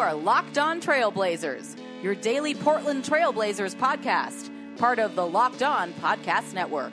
are 0.00 0.14
Locked 0.14 0.56
On 0.56 0.80
Trailblazers, 0.80 1.76
your 2.02 2.14
daily 2.14 2.54
Portland 2.54 3.04
Trailblazers 3.04 3.76
podcast, 3.76 4.50
part 4.78 4.98
of 4.98 5.14
the 5.14 5.26
Locked 5.26 5.62
On 5.62 5.92
Podcast 5.92 6.54
Network. 6.54 6.90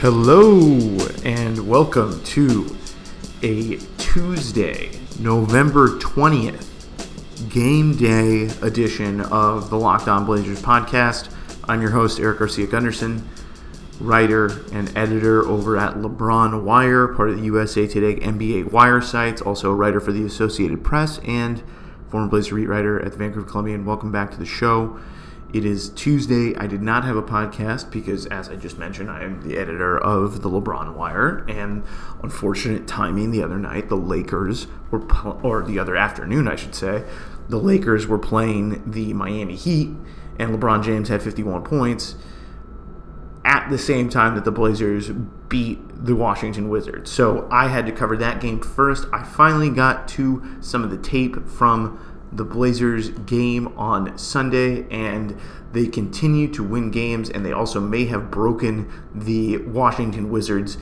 Hello 0.00 0.68
and 1.24 1.68
welcome 1.68 2.22
to 2.22 2.76
a 3.42 3.78
Tuesday, 3.98 4.92
November 5.18 5.98
20th, 5.98 6.68
game 7.50 7.96
day 7.96 8.44
edition 8.62 9.20
of 9.20 9.68
the 9.70 9.76
Locked 9.76 10.06
On 10.06 10.24
Blazers 10.24 10.62
podcast. 10.62 11.34
I'm 11.70 11.82
your 11.82 11.90
host, 11.90 12.18
Erik 12.18 12.38
Garcia 12.38 12.66
Gundersen, 12.66 13.20
writer 14.00 14.46
and 14.72 14.90
editor 14.96 15.46
over 15.46 15.76
at 15.76 15.96
LeBron 15.96 16.62
Wire, 16.62 17.08
part 17.08 17.28
of 17.28 17.36
the 17.36 17.42
USA 17.42 17.86
Today 17.86 18.18
NBA 18.18 18.72
Wire 18.72 19.02
sites, 19.02 19.42
also 19.42 19.70
a 19.70 19.74
writer 19.74 20.00
for 20.00 20.10
the 20.10 20.24
Associated 20.24 20.82
Press 20.82 21.18
and 21.26 21.62
former 22.08 22.26
Blazer 22.26 22.54
beat 22.54 22.68
writer 22.68 22.98
at 23.04 23.12
the 23.12 23.18
Vancouver 23.18 23.46
Columbian. 23.46 23.84
Welcome 23.84 24.10
back 24.10 24.30
to 24.30 24.38
the 24.38 24.46
show. 24.46 24.98
It 25.52 25.66
is 25.66 25.90
Tuesday. 25.90 26.56
I 26.56 26.66
did 26.66 26.80
not 26.80 27.04
have 27.04 27.16
a 27.16 27.22
podcast 27.22 27.90
because, 27.90 28.24
as 28.24 28.48
I 28.48 28.56
just 28.56 28.78
mentioned, 28.78 29.10
I 29.10 29.24
am 29.24 29.46
the 29.46 29.58
editor 29.58 29.98
of 29.98 30.40
the 30.40 30.48
LeBron 30.48 30.94
Wire. 30.94 31.44
And 31.48 31.84
unfortunate 32.22 32.86
timing 32.86 33.30
the 33.30 33.42
other 33.42 33.58
night, 33.58 33.90
the 33.90 33.96
Lakers 33.96 34.68
were, 34.90 35.04
or 35.42 35.62
the 35.62 35.78
other 35.78 35.96
afternoon, 35.96 36.48
I 36.48 36.56
should 36.56 36.74
say, 36.74 37.04
the 37.50 37.58
Lakers 37.58 38.06
were 38.06 38.18
playing 38.18 38.90
the 38.90 39.12
Miami 39.12 39.56
Heat, 39.56 39.90
and 40.38 40.50
LeBron 40.54 40.84
James 40.84 41.08
had 41.08 41.22
51 41.22 41.62
points 41.62 42.16
at 43.44 43.68
the 43.70 43.78
same 43.78 44.08
time 44.08 44.34
that 44.34 44.44
the 44.44 44.50
Blazers 44.50 45.10
beat 45.48 45.78
the 46.04 46.14
Washington 46.14 46.68
Wizards. 46.68 47.10
So 47.10 47.48
I 47.50 47.68
had 47.68 47.86
to 47.86 47.92
cover 47.92 48.16
that 48.18 48.40
game 48.40 48.60
first. 48.60 49.06
I 49.12 49.24
finally 49.24 49.70
got 49.70 50.06
to 50.08 50.56
some 50.60 50.84
of 50.84 50.90
the 50.90 50.98
tape 50.98 51.48
from 51.48 51.98
the 52.30 52.44
Blazers 52.44 53.08
game 53.10 53.68
on 53.68 54.16
Sunday, 54.18 54.86
and 54.90 55.38
they 55.72 55.86
continue 55.86 56.52
to 56.52 56.62
win 56.62 56.90
games, 56.90 57.30
and 57.30 57.44
they 57.44 57.52
also 57.52 57.80
may 57.80 58.04
have 58.06 58.30
broken 58.30 58.90
the 59.14 59.56
Washington 59.58 60.30
Wizards 60.30 60.76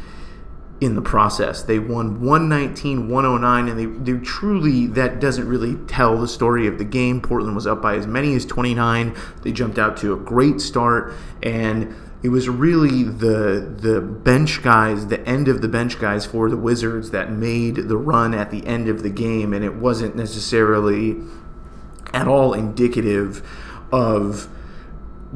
in 0.80 0.94
the 0.94 1.02
process. 1.02 1.62
They 1.62 1.78
won 1.78 2.20
119 2.20 3.08
109, 3.08 3.68
and 3.68 3.78
they, 3.78 4.12
they 4.12 4.20
truly, 4.22 4.86
that 4.88 5.20
doesn't 5.20 5.48
really 5.48 5.76
tell 5.86 6.18
the 6.18 6.28
story 6.28 6.66
of 6.66 6.78
the 6.78 6.84
game. 6.84 7.20
Portland 7.20 7.54
was 7.54 7.66
up 7.66 7.80
by 7.80 7.96
as 7.96 8.06
many 8.06 8.34
as 8.34 8.44
29. 8.44 9.16
They 9.42 9.52
jumped 9.52 9.78
out 9.78 9.96
to 9.98 10.12
a 10.12 10.16
great 10.16 10.60
start, 10.60 11.14
and 11.42 11.94
it 12.22 12.28
was 12.30 12.48
really 12.48 13.04
the 13.04 13.74
the 13.78 14.00
bench 14.00 14.62
guys, 14.62 15.06
the 15.06 15.24
end 15.26 15.48
of 15.48 15.62
the 15.62 15.68
bench 15.68 15.98
guys 15.98 16.26
for 16.26 16.50
the 16.50 16.56
Wizards 16.56 17.10
that 17.10 17.30
made 17.30 17.76
the 17.88 17.96
run 17.96 18.34
at 18.34 18.50
the 18.50 18.66
end 18.66 18.88
of 18.88 19.02
the 19.02 19.10
game, 19.10 19.52
and 19.52 19.64
it 19.64 19.76
wasn't 19.76 20.16
necessarily 20.16 21.16
at 22.12 22.28
all 22.28 22.52
indicative 22.52 23.46
of 23.92 24.48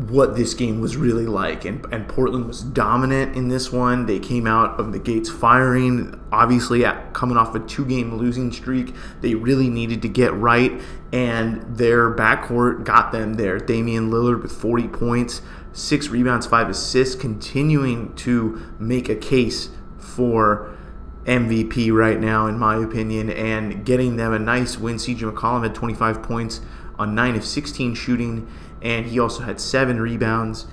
what 0.08 0.36
this 0.36 0.54
game 0.54 0.80
was 0.80 0.96
really 0.96 1.26
like. 1.26 1.64
And, 1.64 1.84
and 1.92 2.08
Portland 2.08 2.46
was 2.46 2.62
dominant 2.62 3.36
in 3.36 3.48
this 3.48 3.72
one. 3.72 4.06
They 4.06 4.18
came 4.18 4.46
out 4.46 4.78
of 4.78 4.92
the 4.92 4.98
gates 4.98 5.28
firing. 5.28 6.18
Obviously, 6.32 6.84
at, 6.84 7.12
coming 7.12 7.36
off 7.36 7.54
a 7.54 7.60
two 7.60 7.84
game 7.84 8.14
losing 8.16 8.52
streak, 8.52 8.94
they 9.20 9.34
really 9.34 9.68
needed 9.68 10.02
to 10.02 10.08
get 10.08 10.32
right. 10.34 10.80
And 11.12 11.76
their 11.76 12.14
backcourt 12.14 12.84
got 12.84 13.12
them 13.12 13.34
there. 13.34 13.58
Damian 13.58 14.10
Lillard 14.10 14.42
with 14.42 14.52
40 14.52 14.88
points, 14.88 15.42
six 15.72 16.08
rebounds, 16.08 16.46
five 16.46 16.68
assists, 16.68 17.14
continuing 17.14 18.14
to 18.16 18.62
make 18.78 19.08
a 19.08 19.16
case 19.16 19.70
for 19.98 20.76
MVP 21.24 21.92
right 21.92 22.18
now, 22.18 22.46
in 22.46 22.58
my 22.58 22.76
opinion, 22.76 23.30
and 23.30 23.84
getting 23.84 24.16
them 24.16 24.32
a 24.32 24.38
nice 24.38 24.78
win. 24.78 24.96
CJ 24.96 25.32
McCollum 25.32 25.62
had 25.62 25.74
25 25.74 26.22
points 26.22 26.60
on 26.98 27.14
9 27.14 27.36
of 27.36 27.44
16 27.44 27.94
shooting, 27.94 28.48
and 28.82 29.06
he 29.06 29.18
also 29.18 29.42
had 29.42 29.60
seven 29.60 30.00
rebounds. 30.00 30.66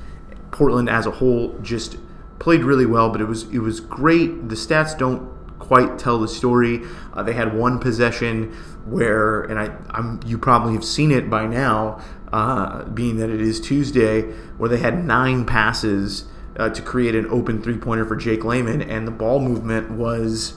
Portland 0.52 0.90
as 0.90 1.06
a 1.06 1.12
whole 1.12 1.58
just 1.60 1.98
played 2.40 2.64
really 2.64 2.86
well, 2.86 3.10
but 3.10 3.22
it 3.22 3.26
was 3.26 3.44
it 3.52 3.60
was 3.60 3.80
great. 3.80 4.50
The 4.50 4.56
stats 4.56 4.98
don't 4.98 5.30
quite 5.60 6.00
tell 6.00 6.20
the 6.20 6.28
story. 6.28 6.82
Uh, 7.14 7.24
they 7.24 7.34
had 7.34 7.54
one 7.54 7.80
possession 7.80 8.54
where, 8.86 9.42
and 9.42 9.60
I, 9.60 9.76
I'm, 9.90 10.22
you 10.26 10.38
probably 10.38 10.74
have 10.74 10.86
seen 10.86 11.12
it 11.12 11.30
by 11.30 11.46
now, 11.46 12.02
uh, 12.32 12.86
being 12.86 13.18
that 13.18 13.30
it 13.30 13.42
is 13.42 13.60
Tuesday, 13.60 14.22
where 14.58 14.70
they 14.70 14.78
had 14.78 15.04
nine 15.04 15.46
passes 15.46 16.26
uh, 16.58 16.70
to 16.70 16.82
create 16.82 17.16
an 17.16 17.26
open 17.28 17.62
three 17.62 17.78
pointer 17.78 18.06
for 18.06 18.16
Jake 18.16 18.46
Layman, 18.46 18.82
and 18.82 19.06
the 19.06 19.12
ball 19.12 19.40
movement 19.40 19.92
was 19.92 20.56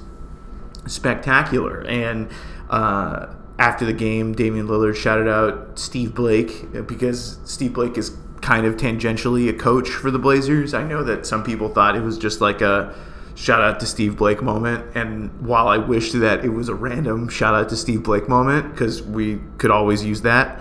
spectacular. 0.87 1.84
And 1.87 2.31
uh, 2.69 3.34
after 3.60 3.84
the 3.84 3.93
game, 3.93 4.32
Damian 4.32 4.66
Lillard 4.66 4.97
shouted 4.97 5.28
out 5.28 5.78
Steve 5.78 6.15
Blake 6.15 6.65
uh, 6.75 6.81
because 6.81 7.38
Steve 7.44 7.75
Blake 7.75 7.98
is 7.98 8.16
kind 8.41 8.65
of 8.65 8.76
tangentially 8.76 9.50
a 9.50 9.53
coach 9.53 9.91
for 9.91 10.10
the 10.10 10.19
Blazers. 10.19 10.72
I 10.72 10.82
know 10.82 11.04
that 11.04 11.26
some 11.26 11.44
people 11.44 11.69
thought 11.69 11.94
it 11.94 12.00
was 12.00 12.16
just 12.16 12.41
like 12.41 12.62
a 12.62 12.94
shout 13.34 13.60
out 13.60 13.78
to 13.81 13.87
Steve 13.87 14.16
Blake 14.16 14.43
moment. 14.43 14.97
And 14.97 15.47
while 15.47 15.69
I 15.69 15.76
wish 15.76 16.12
that 16.12 16.43
it 16.43 16.49
was 16.49 16.70
a 16.70 16.75
random 16.75 17.28
shout 17.28 17.54
out 17.54 17.69
to 17.69 17.76
Steve 17.76 18.03
Blake 18.03 18.31
moment, 18.31 18.72
because 18.72 19.03
we 19.03 19.41
could 19.59 19.70
always 19.70 20.03
use 20.03 20.22
that, 20.22 20.59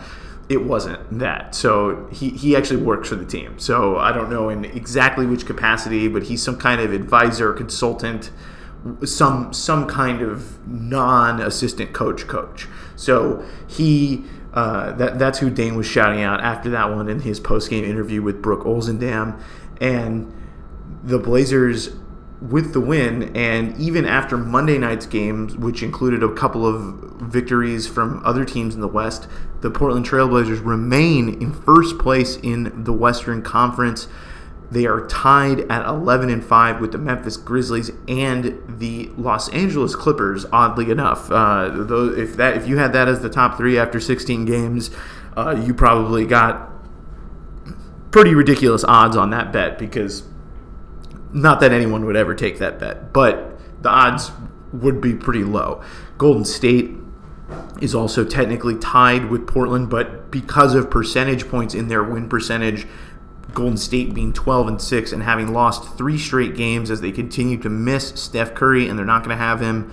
it 0.50 0.66
wasn't 0.66 1.20
that. 1.20 1.56
So 1.56 2.10
he, 2.12 2.32
he 2.32 2.54
actually 2.58 2.84
works 2.84 3.08
for 3.08 3.16
the 3.16 3.26
team. 3.26 3.60
So 3.60 3.98
I 3.98 4.12
don't 4.12 4.30
know 4.30 4.50
in 4.50 4.66
exactly 4.66 5.26
which 5.26 5.46
capacity, 5.46 6.10
but 6.10 6.24
he's 6.24 6.44
some 6.44 6.58
kind 6.58 6.82
of 6.82 6.92
advisor, 6.92 7.54
consultant, 7.54 8.30
some 9.04 9.54
some 9.54 9.88
kind 9.88 10.22
of 10.22 10.66
non-assistant 10.68 11.94
coach 11.94 12.28
coach. 12.28 12.68
So 12.96 13.46
he 13.68 14.24
uh, 14.54 14.94
that 14.94 15.20
that's 15.20 15.40
who 15.40 15.50
Dame 15.50 15.76
was 15.76 15.86
shouting 15.86 16.22
out 16.22 16.42
after 16.42 16.70
that 16.72 16.94
one 16.94 17.10
in 17.10 17.22
his 17.22 17.40
post-game 17.40 17.84
interview 17.84 18.22
with 18.22 18.42
Brooke 18.42 18.64
Olzendam, 18.64 19.40
and 19.80 20.34
the 21.04 21.20
Blazers 21.20 21.92
with 22.42 22.72
the 22.74 22.80
win, 22.80 23.36
and 23.36 23.78
even 23.78 24.06
after 24.06 24.38
Monday 24.38 24.78
night's 24.78 25.06
games, 25.06 25.58
which 25.58 25.84
included 25.84 26.24
a 26.24 26.34
couple 26.34 26.66
of 26.66 26.94
victories 27.22 27.86
from 27.86 28.22
other 28.26 28.46
teams 28.46 28.76
in 28.76 28.82
the 28.82 28.88
West, 28.88 29.28
the 29.60 29.70
Portland 29.70 30.06
Trailblazers 30.06 30.64
remain 30.64 31.42
in 31.42 31.52
first 31.52 31.98
place 32.00 32.38
in 32.38 32.86
the 32.86 32.94
Western 32.94 33.42
Conference. 33.42 34.08
They 34.72 34.86
are 34.86 35.08
tied 35.08 35.62
at 35.72 35.88
11 35.88 36.30
and 36.30 36.44
5 36.44 36.80
with 36.80 36.92
the 36.92 37.00
Memphis 37.00 37.38
Grizzlies 37.38 37.92
and 38.08 38.62
the 38.68 39.10
Los 39.18 39.50
Angeles 39.50 39.96
Clippers. 39.96 40.46
Oddly 40.52 40.92
enough, 40.92 41.32
uh, 41.32 41.70
though, 41.74 42.14
if 42.14 42.36
that 42.38 42.56
if 42.56 42.68
you 42.68 42.78
had 42.78 42.94
that 42.94 43.08
as 43.08 43.22
the 43.22 43.30
top 43.30 43.58
three 43.58 43.80
after 43.80 44.00
16 44.00 44.46
games, 44.46 44.92
uh, 45.36 45.60
you 45.66 45.74
probably 45.74 46.26
got 46.26 46.70
pretty 48.12 48.36
ridiculous 48.36 48.84
odds 48.84 49.16
on 49.16 49.32
that 49.32 49.52
bet 49.52 49.80
because 49.80 50.24
not 51.32 51.60
that 51.60 51.72
anyone 51.72 52.06
would 52.06 52.16
ever 52.16 52.36
take 52.36 52.60
that 52.60 52.80
bet, 52.80 53.14
but 53.14 53.60
the 53.82 53.90
odds 53.90 54.32
would 54.72 55.02
be 55.02 55.14
pretty 55.14 55.44
low. 55.44 55.82
Golden 56.18 56.46
State 56.46 56.92
is 57.82 57.96
also 57.96 58.24
technically 58.24 58.78
tied 58.78 59.30
with 59.30 59.48
Portland, 59.48 59.90
but 59.90 60.30
because 60.32 60.76
of 60.76 60.90
percentage 60.90 61.48
points 61.48 61.74
in 61.74 61.88
their 61.88 62.04
win 62.04 62.30
percentage, 62.30 62.86
Golden 63.54 63.78
State 63.78 64.14
being 64.14 64.34
12 64.34 64.68
and 64.68 64.82
6 64.82 65.12
and 65.12 65.24
having 65.24 65.54
lost 65.54 65.98
three 65.98 66.18
straight 66.18 66.56
games 66.56 66.92
as 66.92 67.02
they 67.02 67.12
continue 67.12 67.58
to 67.58 67.70
miss 67.70 68.10
Steph 68.10 68.54
Curry, 68.54 68.88
and 68.88 68.98
they're 68.98 69.06
not 69.06 69.24
going 69.24 69.38
to 69.38 69.44
have 69.44 69.60
him 69.60 69.92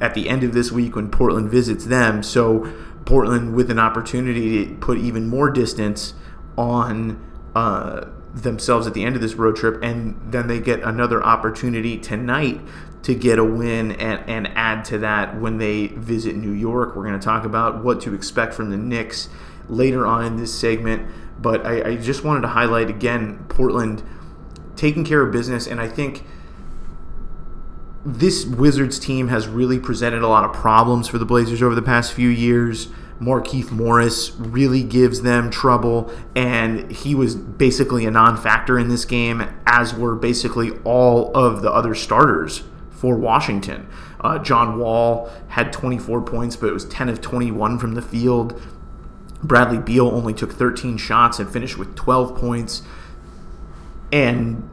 at 0.00 0.14
the 0.14 0.28
end 0.28 0.42
of 0.42 0.52
this 0.52 0.72
week 0.72 0.96
when 0.96 1.10
Portland 1.10 1.50
visits 1.50 1.84
them. 1.84 2.22
So, 2.22 2.72
Portland 3.04 3.54
with 3.54 3.70
an 3.70 3.78
opportunity 3.78 4.66
to 4.66 4.74
put 4.76 4.98
even 4.98 5.28
more 5.28 5.50
distance 5.50 6.14
on 6.56 7.22
uh, 7.54 8.06
themselves 8.34 8.86
at 8.86 8.94
the 8.94 9.04
end 9.04 9.14
of 9.14 9.22
this 9.22 9.34
road 9.34 9.56
trip, 9.56 9.82
and 9.82 10.18
then 10.32 10.46
they 10.46 10.58
get 10.58 10.82
another 10.82 11.22
opportunity 11.22 11.98
tonight 11.98 12.60
to 13.02 13.14
get 13.14 13.38
a 13.38 13.44
win 13.44 13.92
and, 13.92 14.28
and 14.28 14.48
add 14.56 14.84
to 14.86 14.98
that 14.98 15.38
when 15.38 15.58
they 15.58 15.88
visit 15.88 16.34
New 16.34 16.52
York. 16.52 16.96
We're 16.96 17.04
going 17.04 17.18
to 17.18 17.24
talk 17.24 17.44
about 17.44 17.84
what 17.84 18.00
to 18.02 18.14
expect 18.14 18.54
from 18.54 18.70
the 18.70 18.78
Knicks 18.78 19.28
later 19.68 20.06
on 20.06 20.24
in 20.24 20.36
this 20.36 20.58
segment. 20.58 21.06
But 21.44 21.66
I, 21.66 21.90
I 21.90 21.96
just 21.96 22.24
wanted 22.24 22.40
to 22.40 22.48
highlight 22.48 22.88
again 22.88 23.44
Portland 23.50 24.02
taking 24.76 25.04
care 25.04 25.20
of 25.20 25.30
business, 25.30 25.66
and 25.66 25.78
I 25.78 25.88
think 25.88 26.24
this 28.02 28.46
Wizards 28.46 28.98
team 28.98 29.28
has 29.28 29.46
really 29.46 29.78
presented 29.78 30.22
a 30.22 30.26
lot 30.26 30.44
of 30.44 30.54
problems 30.54 31.06
for 31.06 31.18
the 31.18 31.26
Blazers 31.26 31.62
over 31.62 31.74
the 31.74 31.82
past 31.82 32.14
few 32.14 32.30
years. 32.30 32.88
Markieff 33.20 33.70
Morris 33.70 34.32
really 34.36 34.82
gives 34.82 35.20
them 35.20 35.50
trouble, 35.50 36.10
and 36.34 36.90
he 36.90 37.14
was 37.14 37.36
basically 37.36 38.06
a 38.06 38.10
non 38.10 38.38
factor 38.38 38.78
in 38.78 38.88
this 38.88 39.04
game, 39.04 39.46
as 39.66 39.94
were 39.94 40.14
basically 40.14 40.70
all 40.82 41.30
of 41.36 41.60
the 41.60 41.70
other 41.70 41.94
starters 41.94 42.62
for 42.90 43.16
Washington. 43.16 43.86
Uh, 44.22 44.38
John 44.38 44.78
Wall 44.78 45.30
had 45.48 45.74
24 45.74 46.22
points, 46.22 46.56
but 46.56 46.68
it 46.68 46.72
was 46.72 46.86
10 46.86 47.10
of 47.10 47.20
21 47.20 47.78
from 47.78 47.94
the 47.94 48.00
field. 48.00 48.58
Bradley 49.44 49.78
Beal 49.78 50.08
only 50.08 50.34
took 50.34 50.52
13 50.52 50.96
shots 50.96 51.38
and 51.38 51.48
finished 51.48 51.78
with 51.78 51.94
12 51.94 52.36
points. 52.36 52.82
and 54.12 54.68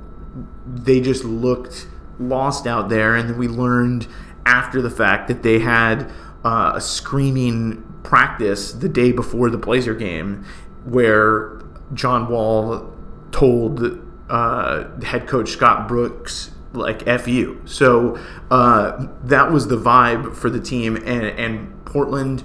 they 0.66 1.02
just 1.02 1.24
looked 1.24 1.88
lost 2.20 2.66
out 2.68 2.90
there. 2.90 3.16
And 3.16 3.38
we 3.38 3.48
learned 3.48 4.08
after 4.46 4.82
the 4.82 4.90
fact 4.90 5.28
that 5.28 5.44
they 5.44 5.60
had 5.60 6.10
uh, 6.44 6.74
a 6.76 6.82
screaming 6.82 7.84
practice 8.04 8.72
the 8.72 8.90
day 8.90 9.12
before 9.12 9.50
the 9.50 9.58
Blazer 9.58 9.94
game 9.94 10.46
where 10.86 11.62
John 11.94 12.30
Wall 12.30 12.92
told 13.32 14.00
uh, 14.30 15.00
head 15.02 15.28
coach 15.28 15.50
Scott 15.50 15.88
Brooks 15.88 16.52
like 16.74 17.06
"f 17.08 17.28
you." 17.28 17.62
So 17.66 18.18
uh, 18.50 19.08
that 19.24 19.52
was 19.52 19.68
the 19.68 19.78
vibe 19.78 20.36
for 20.36 20.50
the 20.50 20.60
team, 20.60 20.96
and 20.96 21.26
and 21.26 21.86
Portland. 21.86 22.44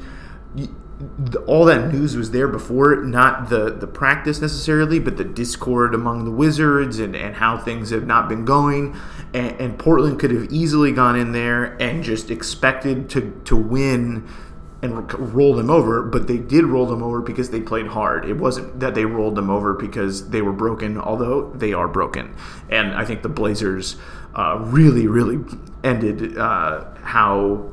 All 1.46 1.66
that 1.66 1.92
news 1.92 2.16
was 2.16 2.30
there 2.30 2.48
before, 2.48 2.96
not 2.96 3.50
the, 3.50 3.70
the 3.70 3.86
practice 3.86 4.40
necessarily, 4.40 4.98
but 4.98 5.18
the 5.18 5.24
discord 5.24 5.94
among 5.94 6.24
the 6.24 6.30
Wizards 6.30 6.98
and, 6.98 7.14
and 7.14 7.36
how 7.36 7.58
things 7.58 7.90
have 7.90 8.06
not 8.06 8.28
been 8.28 8.46
going. 8.46 8.96
And, 9.34 9.60
and 9.60 9.78
Portland 9.78 10.18
could 10.18 10.30
have 10.30 10.50
easily 10.50 10.92
gone 10.92 11.16
in 11.16 11.32
there 11.32 11.76
and 11.82 12.02
just 12.02 12.30
expected 12.30 13.10
to, 13.10 13.38
to 13.44 13.56
win 13.56 14.26
and 14.82 15.34
roll 15.34 15.54
them 15.54 15.70
over, 15.70 16.02
but 16.02 16.26
they 16.26 16.38
did 16.38 16.64
roll 16.64 16.86
them 16.86 17.02
over 17.02 17.20
because 17.20 17.50
they 17.50 17.60
played 17.60 17.88
hard. 17.88 18.24
It 18.24 18.34
wasn't 18.34 18.80
that 18.80 18.94
they 18.94 19.04
rolled 19.04 19.34
them 19.34 19.50
over 19.50 19.74
because 19.74 20.30
they 20.30 20.42
were 20.42 20.52
broken, 20.52 20.98
although 20.98 21.50
they 21.50 21.72
are 21.72 21.88
broken. 21.88 22.34
And 22.70 22.94
I 22.94 23.04
think 23.04 23.22
the 23.22 23.28
Blazers 23.28 23.96
uh, 24.34 24.58
really, 24.60 25.06
really 25.06 25.44
ended 25.82 26.36
uh, 26.36 26.84
how 27.02 27.70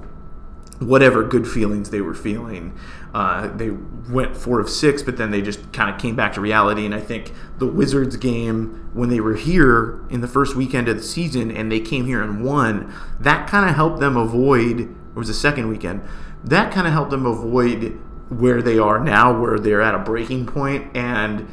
whatever 0.88 1.24
good 1.24 1.48
feelings 1.48 1.90
they 1.90 2.02
were 2.02 2.14
feeling. 2.14 2.78
Uh, 3.14 3.48
they 3.56 3.70
went 4.10 4.36
four 4.36 4.60
of 4.60 4.70
six, 4.70 5.04
but 5.04 5.18
then 5.18 5.32
they 5.32 5.42
just 5.42 5.72
kind 5.72 5.94
of 5.94 6.02
came 6.02 6.16
back 6.16 6.34
to 6.34 6.42
reality. 6.42 6.86
And 6.86 6.96
I 6.96 7.00
think 7.00 7.32
the 7.60 7.68
Wizards 7.68 8.18
game, 8.18 8.90
when 8.94 9.10
they 9.10 9.20
were 9.20 9.36
here 9.36 10.02
in 10.10 10.22
the 10.22 10.28
first 10.28 10.56
weekend 10.56 10.88
of 10.88 10.98
the 10.98 11.04
season 11.04 11.52
and 11.52 11.72
they 11.72 11.80
came 11.80 12.06
here 12.06 12.24
and 12.24 12.44
won, 12.44 12.94
that 13.20 13.48
kind 13.48 13.70
of 13.70 13.76
helped 13.76 14.00
them 14.00 14.18
avoid, 14.18 14.82
it 14.82 15.16
was 15.16 15.28
the 15.28 15.34
second 15.34 15.70
weekend, 15.70 16.02
that 16.44 16.74
kind 16.74 16.88
of 16.88 16.94
helped 16.94 17.12
them 17.12 17.26
avoid 17.26 18.00
where 18.30 18.62
they 18.62 18.80
are 18.80 19.00
now, 19.00 19.40
where 19.40 19.60
they're 19.60 19.82
at 19.82 19.94
a 19.94 20.00
breaking 20.00 20.46
point. 20.48 20.96
And 20.96 21.48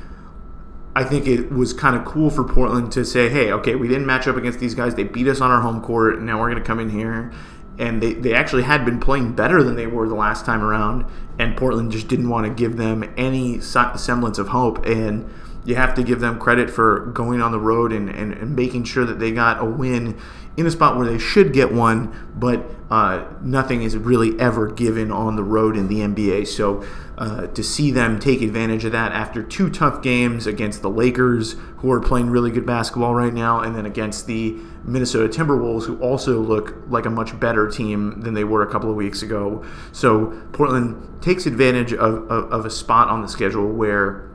I 0.97 1.05
think 1.05 1.27
it 1.27 1.53
was 1.53 1.73
kind 1.73 1.95
of 1.95 2.05
cool 2.05 2.31
for 2.31 2.43
Portland 2.43 2.91
to 2.93 3.05
say, 3.05 3.29
hey, 3.29 3.53
okay, 3.53 3.75
we 3.75 3.87
didn't 3.87 4.07
match 4.07 4.27
up 4.27 4.37
against 4.37 4.59
these 4.59 4.75
guys. 4.75 4.95
They 4.95 5.05
beat 5.05 5.29
us 5.29 5.41
on 5.41 5.51
our 5.51 5.61
home 5.61 5.81
court. 5.83 6.21
Now 6.21 6.41
we're 6.41 6.51
going 6.51 6.63
to 6.63 6.67
come 6.67 6.81
in 6.81 6.91
here. 6.91 7.33
And 7.81 8.03
they, 8.03 8.13
they 8.13 8.35
actually 8.35 8.63
had 8.63 8.85
been 8.85 9.01
playing 9.01 9.33
better 9.33 9.63
than 9.63 9.75
they 9.75 9.87
were 9.87 10.09
the 10.09 10.15
last 10.15 10.45
time 10.45 10.63
around. 10.63 11.07
And 11.39 11.57
Portland 11.57 11.91
just 11.91 12.07
didn't 12.07 12.29
want 12.29 12.47
to 12.47 12.53
give 12.53 12.77
them 12.77 13.13
any 13.17 13.61
semblance 13.61 14.39
of 14.39 14.49
hope. 14.49 14.85
And 14.87 15.29
you 15.65 15.75
have 15.75 15.95
to 15.95 16.03
give 16.03 16.21
them 16.21 16.39
credit 16.39 16.71
for 16.71 17.07
going 17.07 17.43
on 17.43 17.53
the 17.53 17.61
road 17.61 17.93
and, 17.93 18.09
and, 18.09 18.33
and 18.33 18.57
making 18.57 18.85
sure 18.85 19.05
that 19.05 19.19
they 19.19 19.31
got 19.31 19.61
a 19.61 19.65
win 19.65 20.19
in 20.57 20.67
a 20.67 20.71
spot 20.71 20.97
where 20.97 21.07
they 21.07 21.19
should 21.19 21.53
get 21.53 21.73
one, 21.73 22.15
but 22.35 22.65
uh, 22.91 23.25
nothing 23.41 23.83
is 23.83 23.97
really 23.97 24.39
ever 24.41 24.67
given 24.67 25.11
on 25.13 25.37
the 25.37 25.45
road 25.45 25.77
in 25.77 25.87
the 25.87 26.01
NBA. 26.01 26.47
So 26.47 26.85
uh, 27.17 27.47
to 27.49 27.63
see 27.63 27.91
them 27.91 28.19
take 28.19 28.43
advantage 28.43 28.85
of 28.85 28.93
that 28.93 29.13
after 29.13 29.43
two 29.43 29.71
tough 29.71 30.03
games 30.03 30.47
against 30.47 30.83
the 30.83 30.91
Lakers, 30.91 31.55
who 31.79 31.91
are 31.93 32.01
playing 32.01 32.31
really 32.31 32.51
good 32.51 32.67
basketball 32.67 33.15
right 33.15 33.33
now, 33.33 33.61
and 33.61 33.77
then 33.77 33.87
against 33.87 34.27
the 34.27 34.57
Minnesota 34.85 35.29
Timberwolves, 35.29 35.85
who 35.85 35.99
also 36.01 36.41
look 36.41 36.75
like 36.89 37.07
a 37.07 37.11
much 37.11 37.39
better 37.39 37.69
team 37.69 38.21
than 38.21 38.35
they 38.35 38.45
were 38.45 38.63
a 38.63 38.71
couple 38.71 38.91
of 38.91 38.97
weeks 38.97 39.23
ago. 39.23 39.65
So 39.93 40.39
Portland 40.53 41.23
takes 41.23 41.47
advantage 41.47 41.93
of, 41.93 42.31
of, 42.31 42.53
of 42.53 42.67
a 42.67 42.71
spot 42.71 43.09
on 43.09 43.23
the 43.23 43.29
schedule 43.29 43.69
where 43.69 44.30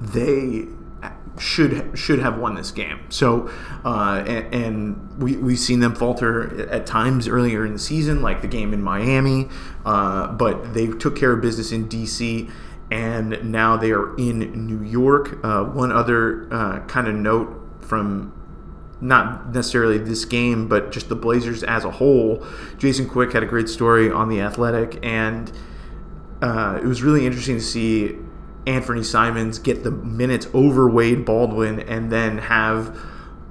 they 0.00 0.66
should 1.38 1.98
should 1.98 2.18
have 2.18 2.38
won 2.38 2.54
this 2.54 2.70
game. 2.70 3.00
So, 3.08 3.50
uh, 3.84 4.22
and, 4.26 4.54
and, 4.54 5.22
we 5.22 5.36
we've 5.36 5.58
seen 5.58 5.80
them 5.80 5.94
falter 5.94 6.68
at 6.70 6.86
times 6.86 7.28
earlier 7.28 7.64
in 7.64 7.74
the 7.74 7.78
season, 7.78 8.22
like 8.22 8.42
the 8.42 8.48
game 8.48 8.72
in 8.72 8.82
Miami. 8.82 9.48
Uh, 9.84 10.28
but 10.28 10.74
they 10.74 10.88
took 10.88 11.16
care 11.16 11.32
of 11.32 11.40
business 11.40 11.72
in 11.72 11.88
DC, 11.88 12.50
and 12.90 13.50
now 13.50 13.76
they 13.76 13.90
are 13.90 14.16
in 14.16 14.66
New 14.66 14.82
York. 14.82 15.38
Uh, 15.44 15.64
one 15.64 15.92
other 15.92 16.52
uh, 16.52 16.80
kind 16.86 17.08
of 17.08 17.14
note 17.14 17.56
from. 17.80 18.36
Not 19.02 19.54
necessarily 19.54 19.96
this 19.96 20.26
game, 20.26 20.68
but 20.68 20.92
just 20.92 21.08
the 21.08 21.16
Blazers 21.16 21.62
as 21.62 21.86
a 21.86 21.90
whole. 21.90 22.46
Jason 22.76 23.08
Quick 23.08 23.32
had 23.32 23.42
a 23.42 23.46
great 23.46 23.70
story 23.70 24.10
on 24.10 24.28
The 24.28 24.42
Athletic, 24.42 24.98
and 25.02 25.50
uh, 26.42 26.78
it 26.82 26.84
was 26.84 27.02
really 27.02 27.24
interesting 27.24 27.56
to 27.56 27.62
see 27.62 28.18
Anthony 28.66 29.02
Simons 29.02 29.58
get 29.58 29.84
the 29.84 29.90
minutes 29.90 30.46
over 30.52 30.88
Wade 30.88 31.24
Baldwin 31.24 31.80
and 31.80 32.12
then 32.12 32.38
have 32.38 32.96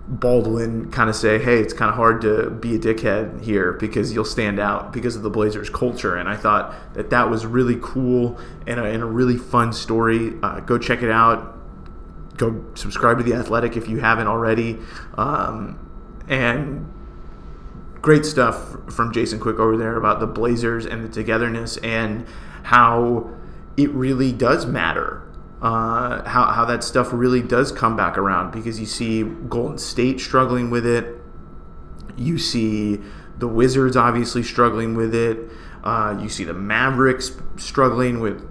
Baldwin 0.08 0.90
kind 0.92 1.10
of 1.10 1.16
say, 1.16 1.38
hey, 1.38 1.60
it's 1.60 1.74
kind 1.74 1.90
of 1.90 1.96
hard 1.96 2.22
to 2.22 2.50
be 2.50 2.76
a 2.76 2.80
dickhead 2.80 3.44
here 3.44 3.74
because 3.74 4.12
you'll 4.12 4.26
stand 4.26 4.60
out 4.60 4.92
because 4.92 5.16
of 5.16 5.22
the 5.22 5.30
Blazers 5.30 5.70
culture. 5.70 6.16
And 6.16 6.28
I 6.28 6.36
thought 6.36 6.74
that 6.96 7.12
that 7.12 7.30
was 7.30 7.46
really 7.46 7.78
cool 7.82 8.40
and 8.66 8.80
a, 8.80 8.86
and 8.86 9.04
a 9.04 9.06
really 9.06 9.38
fun 9.38 9.72
story. 9.72 10.34
Uh, 10.42 10.62
go 10.62 10.80
check 10.80 11.04
it 11.04 11.12
out. 11.12 11.58
Go 12.38 12.66
subscribe 12.74 13.18
to 13.18 13.24
The 13.24 13.34
Athletic 13.34 13.78
if 13.78 13.88
you 13.88 14.00
haven't 14.00 14.28
already. 14.28 14.80
Um, 15.16 15.78
and 16.28 16.92
great 18.02 18.26
stuff 18.26 18.78
from 18.92 19.14
Jason 19.14 19.40
Quick 19.40 19.60
over 19.60 19.78
there 19.78 19.96
about 19.96 20.20
the 20.20 20.28
Blazers 20.28 20.86
and 20.86 21.04
the 21.04 21.10
togetherness 21.10 21.78
and 21.78 22.26
how 22.64 23.30
it 23.78 23.90
really 23.92 24.32
does 24.32 24.66
matter 24.66 25.30
uh, 25.62 26.24
how, 26.28 26.46
how 26.46 26.66
that 26.66 26.84
stuff 26.84 27.12
really 27.12 27.42
does 27.42 27.72
come 27.72 27.96
back 27.96 28.18
around 28.18 28.52
because 28.52 28.80
you 28.80 28.86
see 28.86 29.24
Golden 29.24 29.78
State 29.78 30.20
struggling 30.20 30.70
with 30.70 30.86
it. 30.86 31.18
You 32.16 32.38
see 32.38 33.00
the 33.38 33.48
Wizards 33.48 33.98
obviously 33.98 34.44
struggling 34.44 34.96
with 34.96 35.14
it. 35.14 35.38
Uh, 35.84 36.18
you 36.22 36.30
see 36.30 36.44
the 36.46 36.54
Mavericks 36.54 37.32
struggling 37.58 38.20
with 38.20 38.48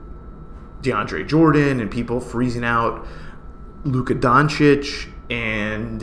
DeAndre 0.82 1.26
Jordan 1.26 1.80
and 1.80 1.90
people 1.90 2.20
freezing 2.20 2.64
out 2.64 3.06
Luka 3.84 4.14
Doncic. 4.14 5.10
And 5.30 6.02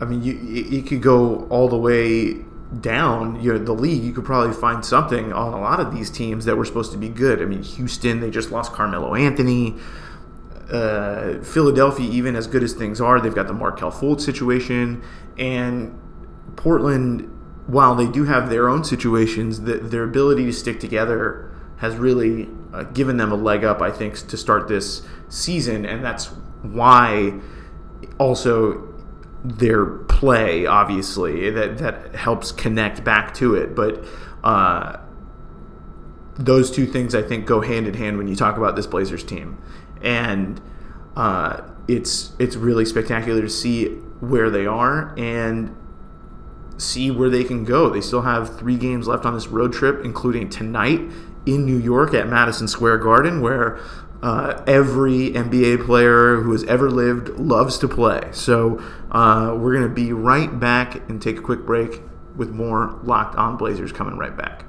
I 0.00 0.04
mean, 0.06 0.22
you, 0.22 0.34
you 0.34 0.82
could 0.82 1.02
go 1.02 1.46
all 1.50 1.68
the 1.68 1.78
way 1.78 2.44
down 2.80 3.40
you 3.40 3.52
know, 3.52 3.58
the 3.58 3.72
league, 3.72 4.02
you 4.02 4.12
could 4.12 4.24
probably 4.24 4.54
find 4.54 4.84
something 4.84 5.32
on 5.32 5.54
a 5.54 5.60
lot 5.60 5.80
of 5.80 5.94
these 5.94 6.10
teams 6.10 6.44
that 6.44 6.56
were 6.56 6.64
supposed 6.64 6.92
to 6.92 6.98
be 6.98 7.08
good. 7.08 7.40
I 7.40 7.46
mean, 7.46 7.62
Houston, 7.62 8.20
they 8.20 8.30
just 8.30 8.50
lost 8.50 8.72
Carmelo 8.72 9.14
Anthony. 9.14 9.76
Uh, 10.70 11.40
Philadelphia, 11.42 12.10
even 12.10 12.36
as 12.36 12.46
good 12.46 12.62
as 12.62 12.74
things 12.74 13.00
are, 13.00 13.20
they've 13.20 13.34
got 13.34 13.46
the 13.46 13.54
Markelle 13.54 13.90
Fultz 13.90 14.20
situation. 14.20 15.02
And 15.38 15.98
Portland, 16.56 17.30
while 17.66 17.94
they 17.94 18.06
do 18.06 18.24
have 18.24 18.50
their 18.50 18.68
own 18.68 18.84
situations, 18.84 19.62
the, 19.62 19.78
their 19.78 20.02
ability 20.02 20.44
to 20.44 20.52
stick 20.52 20.78
together 20.78 21.50
has 21.78 21.96
really 21.96 22.48
uh, 22.74 22.82
given 22.82 23.16
them 23.16 23.32
a 23.32 23.36
leg 23.36 23.64
up, 23.64 23.80
I 23.80 23.90
think, 23.90 24.14
to 24.28 24.36
start 24.36 24.68
this 24.68 25.02
season. 25.30 25.86
And 25.86 26.04
that's 26.04 26.26
why 26.62 27.40
also 28.18 28.94
their 29.42 29.86
play, 30.18 30.66
obviously, 30.66 31.48
that 31.50 31.78
that 31.78 32.16
helps 32.16 32.50
connect 32.50 33.04
back 33.04 33.32
to 33.34 33.54
it. 33.54 33.76
But 33.76 34.04
uh, 34.42 34.96
those 36.34 36.72
two 36.72 36.86
things, 36.86 37.14
I 37.14 37.22
think, 37.22 37.46
go 37.46 37.60
hand 37.60 37.86
in 37.86 37.94
hand 37.94 38.18
when 38.18 38.26
you 38.26 38.34
talk 38.34 38.56
about 38.56 38.74
this 38.74 38.86
Blazers 38.86 39.22
team, 39.22 39.62
and 40.02 40.60
uh, 41.16 41.60
it's 41.86 42.32
it's 42.40 42.56
really 42.56 42.84
spectacular 42.84 43.40
to 43.42 43.48
see 43.48 43.86
where 44.18 44.50
they 44.50 44.66
are 44.66 45.16
and 45.16 45.76
see 46.78 47.12
where 47.12 47.30
they 47.30 47.44
can 47.44 47.64
go. 47.64 47.88
They 47.88 48.00
still 48.00 48.22
have 48.22 48.58
three 48.58 48.76
games 48.76 49.06
left 49.06 49.24
on 49.24 49.34
this 49.34 49.46
road 49.46 49.72
trip, 49.72 50.04
including 50.04 50.48
tonight 50.48 51.00
in 51.46 51.64
New 51.64 51.78
York 51.78 52.12
at 52.12 52.28
Madison 52.28 52.66
Square 52.66 52.98
Garden, 52.98 53.40
where 53.40 53.78
uh, 54.22 54.62
every 54.66 55.30
NBA 55.30 55.84
player 55.86 56.36
who 56.36 56.52
has 56.52 56.64
ever 56.64 56.90
lived 56.90 57.28
loves 57.38 57.78
to 57.78 57.88
play. 57.88 58.28
So 58.32 58.82
uh, 59.10 59.54
we're 59.56 59.74
going 59.74 59.88
to 59.88 59.94
be 59.94 60.12
right 60.12 60.58
back 60.58 61.08
and 61.08 61.22
take 61.22 61.38
a 61.38 61.42
quick 61.42 61.64
break 61.64 62.02
with 62.36 62.50
more 62.50 62.98
Locked 63.02 63.36
On 63.36 63.56
Blazers 63.56 63.92
coming 63.92 64.16
right 64.16 64.36
back. 64.36 64.64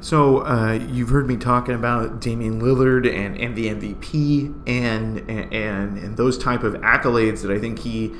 So 0.00 0.44
uh, 0.44 0.72
you've 0.72 1.10
heard 1.10 1.28
me 1.28 1.36
talking 1.36 1.74
about 1.74 2.20
Damian 2.20 2.60
Lillard 2.60 3.06
and, 3.06 3.38
and 3.38 3.54
the 3.54 3.68
MVP 3.68 4.68
and, 4.68 5.18
and 5.30 5.96
and 5.96 6.16
those 6.16 6.36
type 6.36 6.64
of 6.64 6.74
accolades 6.74 7.42
that 7.42 7.52
I 7.52 7.58
think 7.60 7.78
he 7.78 8.12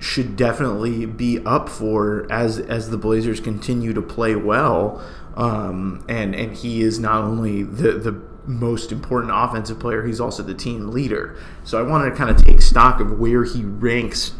should 0.00 0.36
definitely 0.36 1.06
be 1.06 1.38
up 1.46 1.68
for 1.68 2.26
as 2.30 2.58
as 2.58 2.90
the 2.90 2.98
Blazers 2.98 3.38
continue 3.38 3.92
to 3.92 4.02
play 4.02 4.34
well. 4.34 5.00
Um, 5.36 6.04
and 6.08 6.34
and 6.34 6.56
he 6.56 6.82
is 6.82 6.98
not 6.98 7.22
only 7.22 7.62
the 7.62 7.92
the 7.92 8.20
most 8.46 8.92
important 8.92 9.32
offensive 9.34 9.78
player, 9.78 10.06
he's 10.06 10.20
also 10.20 10.42
the 10.42 10.54
team 10.54 10.90
leader. 10.90 11.36
So 11.64 11.78
I 11.78 11.82
wanted 11.82 12.10
to 12.10 12.16
kind 12.16 12.30
of 12.30 12.42
take 12.42 12.62
stock 12.62 13.00
of 13.00 13.18
where 13.18 13.44
he 13.44 13.62
ranks 13.62 14.32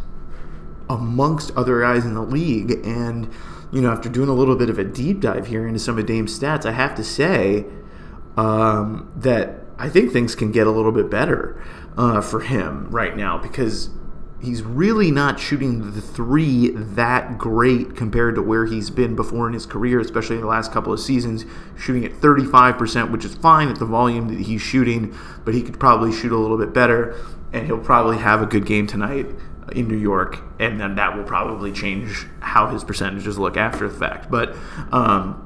amongst 0.88 1.50
other 1.56 1.80
guys 1.80 2.04
in 2.04 2.14
the 2.14 2.22
league. 2.22 2.72
And, 2.84 3.30
you 3.72 3.80
know, 3.80 3.90
after 3.90 4.08
doing 4.08 4.28
a 4.28 4.34
little 4.34 4.56
bit 4.56 4.70
of 4.70 4.78
a 4.78 4.84
deep 4.84 5.20
dive 5.20 5.48
here 5.48 5.66
into 5.66 5.80
some 5.80 5.98
of 5.98 6.06
Dame's 6.06 6.38
stats, 6.38 6.64
I 6.64 6.72
have 6.72 6.94
to 6.96 7.04
say 7.04 7.66
um, 8.36 9.10
that 9.16 9.62
I 9.78 9.88
think 9.88 10.12
things 10.12 10.34
can 10.34 10.52
get 10.52 10.66
a 10.66 10.70
little 10.70 10.92
bit 10.92 11.10
better 11.10 11.62
uh, 11.96 12.20
for 12.20 12.40
him 12.40 12.88
right 12.90 13.16
now 13.16 13.38
because 13.38 13.90
he's 14.40 14.62
really 14.62 15.10
not 15.10 15.40
shooting 15.40 15.92
the 15.92 16.00
three 16.00 16.70
that 16.70 17.38
great 17.38 17.96
compared 17.96 18.34
to 18.34 18.42
where 18.42 18.66
he's 18.66 18.90
been 18.90 19.16
before 19.16 19.46
in 19.46 19.54
his 19.54 19.66
career, 19.66 20.00
especially 20.00 20.36
in 20.36 20.42
the 20.42 20.48
last 20.48 20.72
couple 20.72 20.92
of 20.92 21.00
seasons, 21.00 21.44
shooting 21.76 22.04
at 22.04 22.12
35%, 22.12 23.10
which 23.10 23.24
is 23.24 23.34
fine 23.34 23.68
at 23.68 23.78
the 23.78 23.86
volume 23.86 24.28
that 24.28 24.40
he's 24.40 24.60
shooting, 24.60 25.16
but 25.44 25.54
he 25.54 25.62
could 25.62 25.80
probably 25.80 26.12
shoot 26.12 26.32
a 26.32 26.36
little 26.36 26.58
bit 26.58 26.72
better, 26.72 27.16
and 27.52 27.66
he'll 27.66 27.78
probably 27.78 28.18
have 28.18 28.42
a 28.42 28.46
good 28.46 28.66
game 28.66 28.86
tonight 28.86 29.26
in 29.72 29.88
New 29.88 29.96
York, 29.96 30.42
and 30.60 30.80
then 30.80 30.94
that 30.96 31.16
will 31.16 31.24
probably 31.24 31.72
change 31.72 32.26
how 32.40 32.68
his 32.68 32.84
percentages 32.84 33.38
look 33.38 33.56
after 33.56 33.88
the 33.88 33.98
fact. 33.98 34.30
But 34.30 34.54
um, 34.92 35.42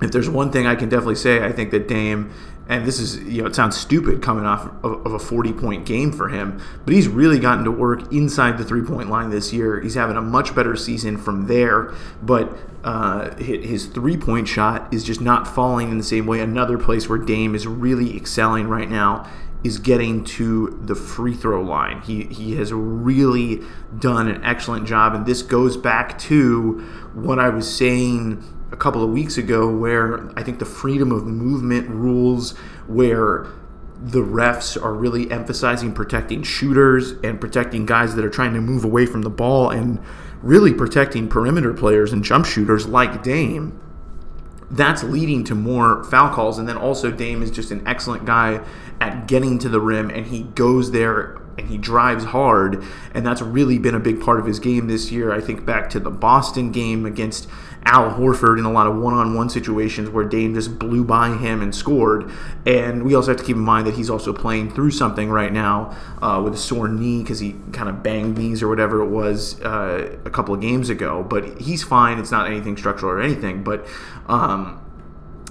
if 0.00 0.12
there's 0.12 0.30
one 0.30 0.50
thing 0.50 0.66
I 0.66 0.76
can 0.76 0.88
definitely 0.88 1.16
say, 1.16 1.44
I 1.44 1.52
think 1.52 1.70
that 1.72 1.88
Dame 1.88 2.32
and 2.70 2.86
this 2.86 3.00
is 3.00 3.18
you 3.24 3.42
know 3.42 3.48
it 3.48 3.54
sounds 3.54 3.76
stupid 3.76 4.22
coming 4.22 4.46
off 4.46 4.66
of, 4.84 5.04
of, 5.04 5.12
a 5.12 5.18
40 5.18 5.52
point 5.52 5.84
game 5.84 6.12
for 6.12 6.28
him 6.28 6.62
but 6.84 6.94
he's 6.94 7.08
really 7.08 7.38
gotten 7.40 7.64
to 7.64 7.70
work 7.70 8.10
inside 8.12 8.56
the 8.56 8.64
three 8.64 8.82
point 8.82 9.10
line 9.10 9.28
this 9.30 9.52
year. 9.52 9.80
He's 9.80 9.96
having 9.96 10.16
a 10.16 10.22
much 10.22 10.54
better 10.54 10.76
season 10.76 11.18
from 11.18 11.48
there 11.48 11.92
but 12.22 12.56
uh, 12.84 13.34
his 13.36 13.86
three 13.86 14.16
point 14.16 14.48
shot 14.48 14.94
is 14.94 15.04
just 15.04 15.20
not 15.20 15.46
falling 15.46 15.90
in 15.90 15.98
the 15.98 16.04
same 16.04 16.26
way. 16.26 16.40
Another 16.40 16.78
place 16.78 17.08
where 17.08 17.18
dame 17.18 17.54
is 17.54 17.66
really 17.66 18.16
excelling 18.16 18.68
right 18.68 18.88
now 18.88 19.28
is 19.62 19.78
getting 19.78 20.24
to 20.24 20.80
the 20.82 20.94
free 20.94 21.34
throw 21.34 21.60
line. 21.60 22.00
He, 22.00 22.24
he 22.24 22.54
has 22.54 22.72
really 22.72 23.60
done 23.98 24.28
an 24.28 24.42
excellent 24.44 24.86
job 24.86 25.14
and 25.14 25.26
this 25.26 25.42
goes 25.42 25.76
back 25.76 26.18
to 26.20 26.78
what 27.12 27.40
i 27.40 27.48
was 27.48 27.68
saying 27.68 28.42
a 28.72 28.76
couple 28.76 29.02
of 29.02 29.10
weeks 29.10 29.36
ago 29.36 29.68
where 29.68 30.30
I 30.38 30.42
think 30.42 30.58
the 30.58 30.64
freedom 30.64 31.12
of 31.12 31.26
movement 31.26 31.88
rules, 31.88 32.56
where 32.86 33.46
the 34.02 34.20
refs 34.20 34.82
are 34.82 34.94
really 34.94 35.30
emphasizing 35.30 35.92
protecting 35.92 36.42
shooters 36.42 37.12
and 37.22 37.40
protecting 37.40 37.84
guys 37.84 38.14
that 38.14 38.24
are 38.24 38.30
trying 38.30 38.54
to 38.54 38.60
move 38.60 38.84
away 38.84 39.04
from 39.04 39.22
the 39.22 39.30
ball 39.30 39.70
and 39.70 40.00
really 40.42 40.72
protecting 40.72 41.28
perimeter 41.28 41.74
players 41.74 42.12
and 42.12 42.24
jump 42.24 42.46
shooters 42.46 42.86
like 42.86 43.22
Dame. 43.22 43.78
That's 44.70 45.02
leading 45.02 45.44
to 45.44 45.54
more 45.54 46.04
foul 46.04 46.32
calls. 46.32 46.58
And 46.58 46.68
then 46.68 46.76
also, 46.76 47.10
Dame 47.10 47.42
is 47.42 47.50
just 47.50 47.70
an 47.72 47.86
excellent 47.86 48.24
guy 48.24 48.64
at 49.00 49.26
getting 49.26 49.58
to 49.58 49.68
the 49.68 49.80
rim 49.80 50.10
and 50.10 50.26
he 50.26 50.44
goes 50.44 50.92
there 50.92 51.40
and 51.60 51.68
he 51.68 51.78
drives 51.78 52.24
hard. 52.24 52.84
And 53.14 53.24
that's 53.24 53.42
really 53.42 53.78
been 53.78 53.94
a 53.94 54.00
big 54.00 54.20
part 54.20 54.40
of 54.40 54.46
his 54.46 54.58
game 54.58 54.88
this 54.88 55.12
year. 55.12 55.32
I 55.32 55.40
think 55.40 55.64
back 55.64 55.90
to 55.90 56.00
the 56.00 56.10
Boston 56.10 56.72
game 56.72 57.06
against 57.06 57.48
Al 57.84 58.10
Horford 58.10 58.58
in 58.58 58.64
a 58.64 58.72
lot 58.72 58.86
of 58.86 58.96
one-on-one 58.96 59.48
situations 59.48 60.10
where 60.10 60.24
Dame 60.24 60.54
just 60.54 60.78
blew 60.78 61.04
by 61.04 61.36
him 61.36 61.62
and 61.62 61.74
scored. 61.74 62.30
And 62.66 63.04
we 63.04 63.14
also 63.14 63.30
have 63.30 63.38
to 63.38 63.44
keep 63.44 63.56
in 63.56 63.62
mind 63.62 63.86
that 63.86 63.94
he's 63.94 64.10
also 64.10 64.32
playing 64.32 64.70
through 64.70 64.90
something 64.90 65.30
right 65.30 65.52
now 65.52 65.96
uh, 66.20 66.40
with 66.44 66.54
a 66.54 66.58
sore 66.58 66.88
knee 66.88 67.22
because 67.22 67.38
he 67.38 67.56
kind 67.72 67.88
of 67.88 68.02
banged 68.02 68.36
knees 68.36 68.62
or 68.62 68.68
whatever 68.68 69.00
it 69.00 69.08
was 69.08 69.60
uh, 69.62 70.18
a 70.24 70.30
couple 70.30 70.54
of 70.54 70.60
games 70.60 70.90
ago. 70.90 71.22
But 71.22 71.60
he's 71.60 71.82
fine. 71.82 72.18
It's 72.18 72.30
not 72.30 72.46
anything 72.46 72.76
structural 72.76 73.12
or 73.12 73.20
anything. 73.20 73.64
But 73.64 73.86
um, 74.26 74.78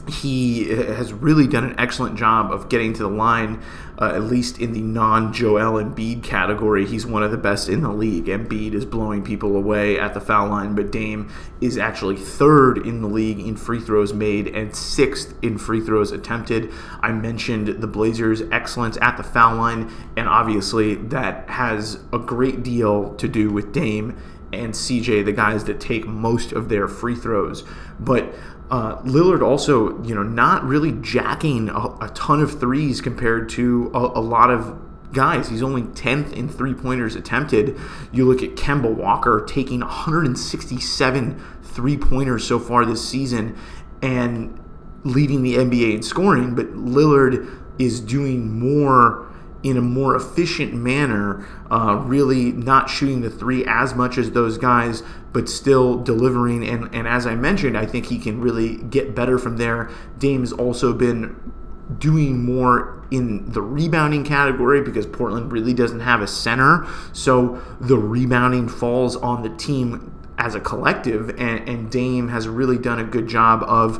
he 0.09 0.69
has 0.69 1.13
really 1.13 1.47
done 1.47 1.63
an 1.63 1.79
excellent 1.79 2.17
job 2.17 2.51
of 2.51 2.69
getting 2.69 2.93
to 2.93 3.03
the 3.03 3.09
line, 3.09 3.61
uh, 3.99 4.13
at 4.15 4.23
least 4.23 4.59
in 4.59 4.71
the 4.71 4.81
non 4.81 5.33
Joel 5.33 5.83
Embiid 5.83 6.23
category. 6.23 6.85
He's 6.85 7.05
one 7.05 7.21
of 7.21 7.31
the 7.31 7.37
best 7.37 7.67
in 7.67 7.81
the 7.81 7.91
league. 7.91 8.29
And 8.29 8.49
Embiid 8.49 8.73
is 8.73 8.85
blowing 8.85 9.23
people 9.23 9.55
away 9.55 9.99
at 9.99 10.13
the 10.13 10.21
foul 10.21 10.49
line, 10.49 10.73
but 10.73 10.91
Dame 10.91 11.29
is 11.59 11.77
actually 11.77 12.15
third 12.15 12.77
in 12.77 13.01
the 13.01 13.07
league 13.07 13.39
in 13.39 13.57
free 13.57 13.79
throws 13.79 14.13
made 14.13 14.47
and 14.47 14.73
sixth 14.73 15.35
in 15.41 15.57
free 15.57 15.81
throws 15.81 16.11
attempted. 16.11 16.71
I 17.01 17.11
mentioned 17.11 17.67
the 17.67 17.87
Blazers' 17.87 18.41
excellence 18.51 18.97
at 19.01 19.17
the 19.17 19.23
foul 19.23 19.57
line, 19.57 19.91
and 20.15 20.29
obviously 20.29 20.95
that 20.95 21.49
has 21.49 21.99
a 22.13 22.19
great 22.19 22.63
deal 22.63 23.13
to 23.15 23.27
do 23.27 23.51
with 23.51 23.73
Dame 23.73 24.17
and 24.51 24.73
CJ, 24.73 25.25
the 25.25 25.33
guys 25.33 25.65
that 25.65 25.79
take 25.79 26.07
most 26.07 26.53
of 26.53 26.69
their 26.69 26.87
free 26.87 27.15
throws. 27.15 27.63
But 27.99 28.33
uh, 28.71 29.01
Lillard 29.01 29.41
also, 29.41 30.01
you 30.03 30.13
know, 30.13 30.23
not 30.23 30.63
really 30.63 30.91
jacking 31.01 31.69
a, 31.69 31.87
a 32.01 32.11
ton 32.13 32.39
of 32.39 32.59
threes 32.59 33.01
compared 33.01 33.49
to 33.49 33.89
a, 33.93 33.97
a, 33.97 34.21
lot 34.21 34.51
of 34.51 34.79
guys. 35.11 35.49
He's 35.49 35.63
only 35.63 35.83
10th 35.83 36.33
in 36.33 36.47
three 36.47 36.75
pointers 36.75 37.15
attempted. 37.15 37.79
You 38.11 38.25
look 38.25 38.43
at 38.43 38.51
Kemba 38.51 38.93
Walker 38.93 39.43
taking 39.47 39.79
167 39.79 41.43
three 41.63 41.97
pointers 41.97 42.45
so 42.45 42.59
far 42.59 42.85
this 42.85 43.07
season 43.07 43.57
and 44.03 44.59
leading 45.03 45.41
the 45.41 45.55
NBA 45.55 45.95
in 45.95 46.03
scoring, 46.03 46.53
but 46.53 46.67
Lillard 46.75 47.49
is 47.79 47.99
doing 47.99 48.59
more 48.59 49.28
in 49.61 49.77
a 49.77 49.81
more 49.81 50.15
efficient 50.15 50.73
manner, 50.73 51.45
uh, 51.69 51.95
really 52.05 52.51
not 52.51 52.89
shooting 52.89 53.21
the 53.21 53.29
three 53.29 53.65
as 53.67 53.93
much 53.93 54.17
as 54.17 54.31
those 54.31 54.57
guys, 54.57 55.03
but 55.33 55.49
still 55.49 55.97
delivering. 55.97 56.65
And, 56.65 56.93
and 56.93 57.07
as 57.07 57.27
I 57.27 57.35
mentioned, 57.35 57.77
I 57.77 57.85
think 57.85 58.05
he 58.05 58.19
can 58.19 58.39
really 58.39 58.77
get 58.77 59.13
better 59.13 59.37
from 59.37 59.57
there. 59.57 59.89
Dame's 60.17 60.53
also 60.53 60.93
been 60.93 61.53
doing 61.97 62.45
more 62.45 63.03
in 63.11 63.51
the 63.51 63.61
rebounding 63.61 64.23
category 64.23 64.81
because 64.81 65.05
Portland 65.05 65.51
really 65.51 65.73
doesn't 65.73 66.01
have 66.01 66.21
a 66.21 66.27
center. 66.27 66.87
So 67.11 67.61
the 67.81 67.97
rebounding 67.97 68.69
falls 68.69 69.15
on 69.15 69.41
the 69.41 69.49
team 69.49 70.15
as 70.37 70.55
a 70.55 70.59
collective, 70.59 71.29
and, 71.31 71.67
and 71.67 71.91
Dame 71.91 72.29
has 72.29 72.47
really 72.47 72.77
done 72.77 72.97
a 72.97 73.03
good 73.03 73.27
job 73.27 73.61
of 73.63 73.99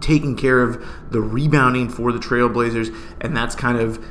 taking 0.00 0.36
care 0.36 0.62
of 0.62 0.84
the 1.10 1.20
rebounding 1.20 1.88
for 1.88 2.12
the 2.12 2.20
Trailblazers, 2.20 2.94
and 3.20 3.36
that's 3.36 3.56
kind 3.56 3.78
of 3.78 4.04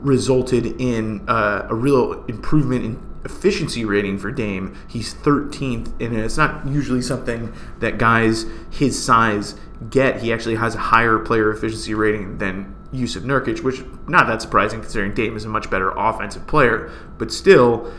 resulted 0.00 0.80
in 0.80 1.28
uh, 1.28 1.66
a 1.68 1.74
real 1.74 2.24
improvement 2.26 2.84
in 2.84 3.12
efficiency 3.24 3.84
rating 3.84 4.18
for 4.18 4.30
Dame. 4.30 4.76
He's 4.88 5.14
13th, 5.14 6.00
and 6.00 6.16
it's 6.16 6.36
not 6.36 6.66
usually 6.66 7.02
something 7.02 7.52
that 7.80 7.98
guys 7.98 8.46
his 8.70 9.02
size 9.02 9.54
get. 9.90 10.22
He 10.22 10.32
actually 10.32 10.56
has 10.56 10.74
a 10.74 10.78
higher 10.78 11.18
player 11.18 11.50
efficiency 11.50 11.94
rating 11.94 12.38
than 12.38 12.74
Jusuf 12.92 13.22
Nurkic, 13.22 13.62
which 13.62 13.82
not 14.06 14.26
that 14.26 14.42
surprising 14.42 14.80
considering 14.80 15.14
Dame 15.14 15.36
is 15.36 15.44
a 15.44 15.48
much 15.48 15.70
better 15.70 15.90
offensive 15.92 16.46
player, 16.46 16.90
but 17.18 17.32
still, 17.32 17.92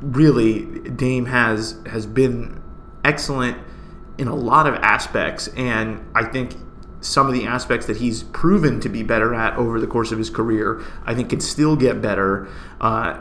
really, 0.00 0.64
Dame 0.90 1.26
has 1.26 1.76
has 1.86 2.06
been 2.06 2.60
excellent 3.04 3.58
in 4.18 4.28
a 4.28 4.34
lot 4.34 4.66
of 4.66 4.74
aspects, 4.76 5.48
and 5.48 6.04
I 6.14 6.24
think 6.24 6.54
some 7.00 7.26
of 7.26 7.32
the 7.32 7.46
aspects 7.46 7.86
that 7.86 7.98
he's 7.98 8.24
proven 8.24 8.80
to 8.80 8.88
be 8.88 9.02
better 9.02 9.34
at 9.34 9.56
over 9.56 9.80
the 9.80 9.86
course 9.86 10.12
of 10.12 10.18
his 10.18 10.30
career, 10.30 10.82
I 11.04 11.14
think 11.14 11.30
can 11.30 11.40
still 11.40 11.76
get 11.76 12.02
better 12.02 12.48
uh, 12.80 13.20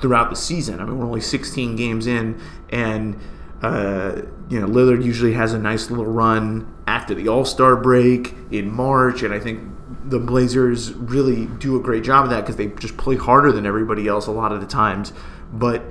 throughout 0.00 0.30
the 0.30 0.36
season. 0.36 0.80
I 0.80 0.84
mean, 0.84 0.98
we're 0.98 1.06
only 1.06 1.20
16 1.20 1.76
games 1.76 2.06
in, 2.06 2.40
and 2.70 3.18
uh, 3.62 4.22
you 4.48 4.60
know 4.60 4.66
Lillard 4.66 5.04
usually 5.04 5.32
has 5.32 5.52
a 5.52 5.58
nice 5.58 5.90
little 5.90 6.06
run 6.06 6.72
after 6.86 7.14
the 7.14 7.28
All 7.28 7.44
Star 7.44 7.76
break 7.76 8.34
in 8.50 8.70
March, 8.70 9.22
and 9.22 9.34
I 9.34 9.40
think 9.40 9.62
the 10.04 10.18
Blazers 10.18 10.92
really 10.94 11.46
do 11.46 11.76
a 11.76 11.80
great 11.80 12.04
job 12.04 12.24
of 12.24 12.30
that 12.30 12.40
because 12.40 12.56
they 12.56 12.68
just 12.68 12.96
play 12.96 13.16
harder 13.16 13.52
than 13.52 13.66
everybody 13.66 14.06
else 14.08 14.26
a 14.26 14.32
lot 14.32 14.52
of 14.52 14.60
the 14.60 14.66
times. 14.66 15.12
But 15.52 15.82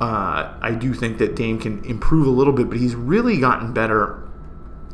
uh, 0.00 0.54
I 0.62 0.72
do 0.72 0.94
think 0.94 1.18
that 1.18 1.36
Dame 1.36 1.58
can 1.58 1.84
improve 1.84 2.26
a 2.26 2.30
little 2.30 2.54
bit, 2.54 2.70
but 2.70 2.78
he's 2.78 2.94
really 2.94 3.38
gotten 3.38 3.74
better 3.74 4.29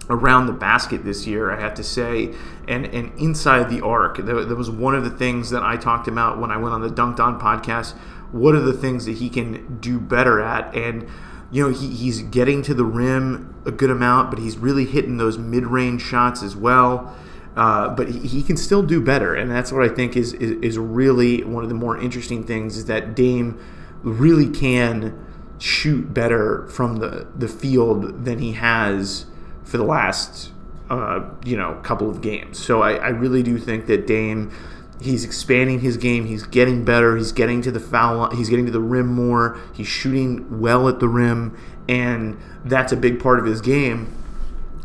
around 0.09 0.47
the 0.47 0.53
basket 0.53 1.05
this 1.05 1.27
year, 1.27 1.51
I 1.51 1.61
have 1.61 1.75
to 1.75 1.85
say, 1.85 2.35
and 2.69 2.87
and 2.87 3.13
inside 3.19 3.71
the 3.71 3.85
arc. 3.85 4.19
That, 4.19 4.49
that, 4.49 4.57
was 4.57 4.71
one 4.71 4.95
of 4.95 5.05
the 5.05 5.11
things 5.11 5.51
that 5.51 5.63
I 5.63 5.77
talked 5.77 6.09
about 6.09 6.39
when 6.39 6.51
I 6.51 6.57
went 6.57 6.75
on 6.75 6.81
the 6.81 6.89
Dunked 6.89 7.21
On 7.21 7.41
podcast. 7.41 7.95
What 8.33 8.55
are 8.55 8.61
the 8.61 8.73
things 8.73 9.05
that 9.07 9.19
he 9.19 9.29
can 9.29 9.79
do 9.79 9.99
better 10.01 10.41
at? 10.41 10.75
And 10.75 11.09
you 11.51 11.65
know, 11.65 11.73
he, 11.73 11.89
he's 11.89 12.23
getting 12.23 12.63
to 12.63 12.75
the 12.75 12.85
rim 12.85 13.55
a 13.65 13.71
good 13.71 13.91
amount, 13.91 14.31
but 14.31 14.39
he's 14.39 14.59
really 14.59 14.85
hitting 14.85 15.17
those 15.17 15.39
mid-range 15.39 16.03
shots 16.03 16.43
as 16.43 16.57
well. 16.57 17.17
Uh, 17.57 17.89
but 17.89 18.09
he, 18.09 18.19
he, 18.21 18.43
can 18.43 18.57
still 18.57 18.83
do 18.83 19.01
better, 19.01 19.35
and 19.35 19.51
that's 19.51 19.73
what 19.73 19.83
I 19.83 19.89
think 19.89 20.15
is, 20.15 20.35
is 20.35 20.53
is 20.61 20.79
really 20.79 21.43
one 21.43 21.63
of 21.63 21.71
the 21.71 21.75
more 21.75 21.97
interesting 21.99 22.45
things 22.45 22.77
is 22.77 22.85
that 22.85 23.15
Dame 23.15 23.59
really 24.03 24.51
can 24.51 25.25
shoot 25.59 26.13
better 26.13 26.69
from 26.69 26.97
the 26.97 27.27
the 27.35 27.49
field 27.49 28.27
than 28.27 28.41
he 28.41 28.53
has 28.53 29.25
for 29.67 29.77
the 29.77 29.85
last 29.85 30.53
uh, 30.89 31.29
you 31.45 31.57
know 31.57 31.79
couple 31.83 32.09
of 32.09 32.23
games. 32.23 32.59
So 32.59 32.81
I, 32.81 32.95
I 32.95 33.09
really 33.09 33.43
do 33.43 33.59
think 33.59 33.87
that 33.87 34.07
Dame 34.07 34.53
he's 35.01 35.25
expanding 35.25 35.81
his 35.81 35.97
game. 35.97 36.27
He's 36.27 36.45
getting 36.45 36.85
better. 36.85 37.17
He's 37.17 37.33
getting 37.33 37.63
to 37.63 37.71
the 37.71 37.81
foul. 37.81 38.19
Line. 38.19 38.37
He's 38.37 38.49
getting 38.49 38.67
to 38.67 38.73
the 38.73 38.81
rim 38.81 39.09
more. 39.09 39.59
He's 39.75 39.89
shooting 39.89 40.61
well 40.61 40.89
at 40.89 41.01
the 41.01 41.09
rim, 41.09 41.57
and 41.89 42.39
that's 42.65 42.93
a 42.93 42.97
big 42.97 43.21
part 43.21 43.39
of 43.39 43.45
his 43.45 43.61
game. 43.61 44.13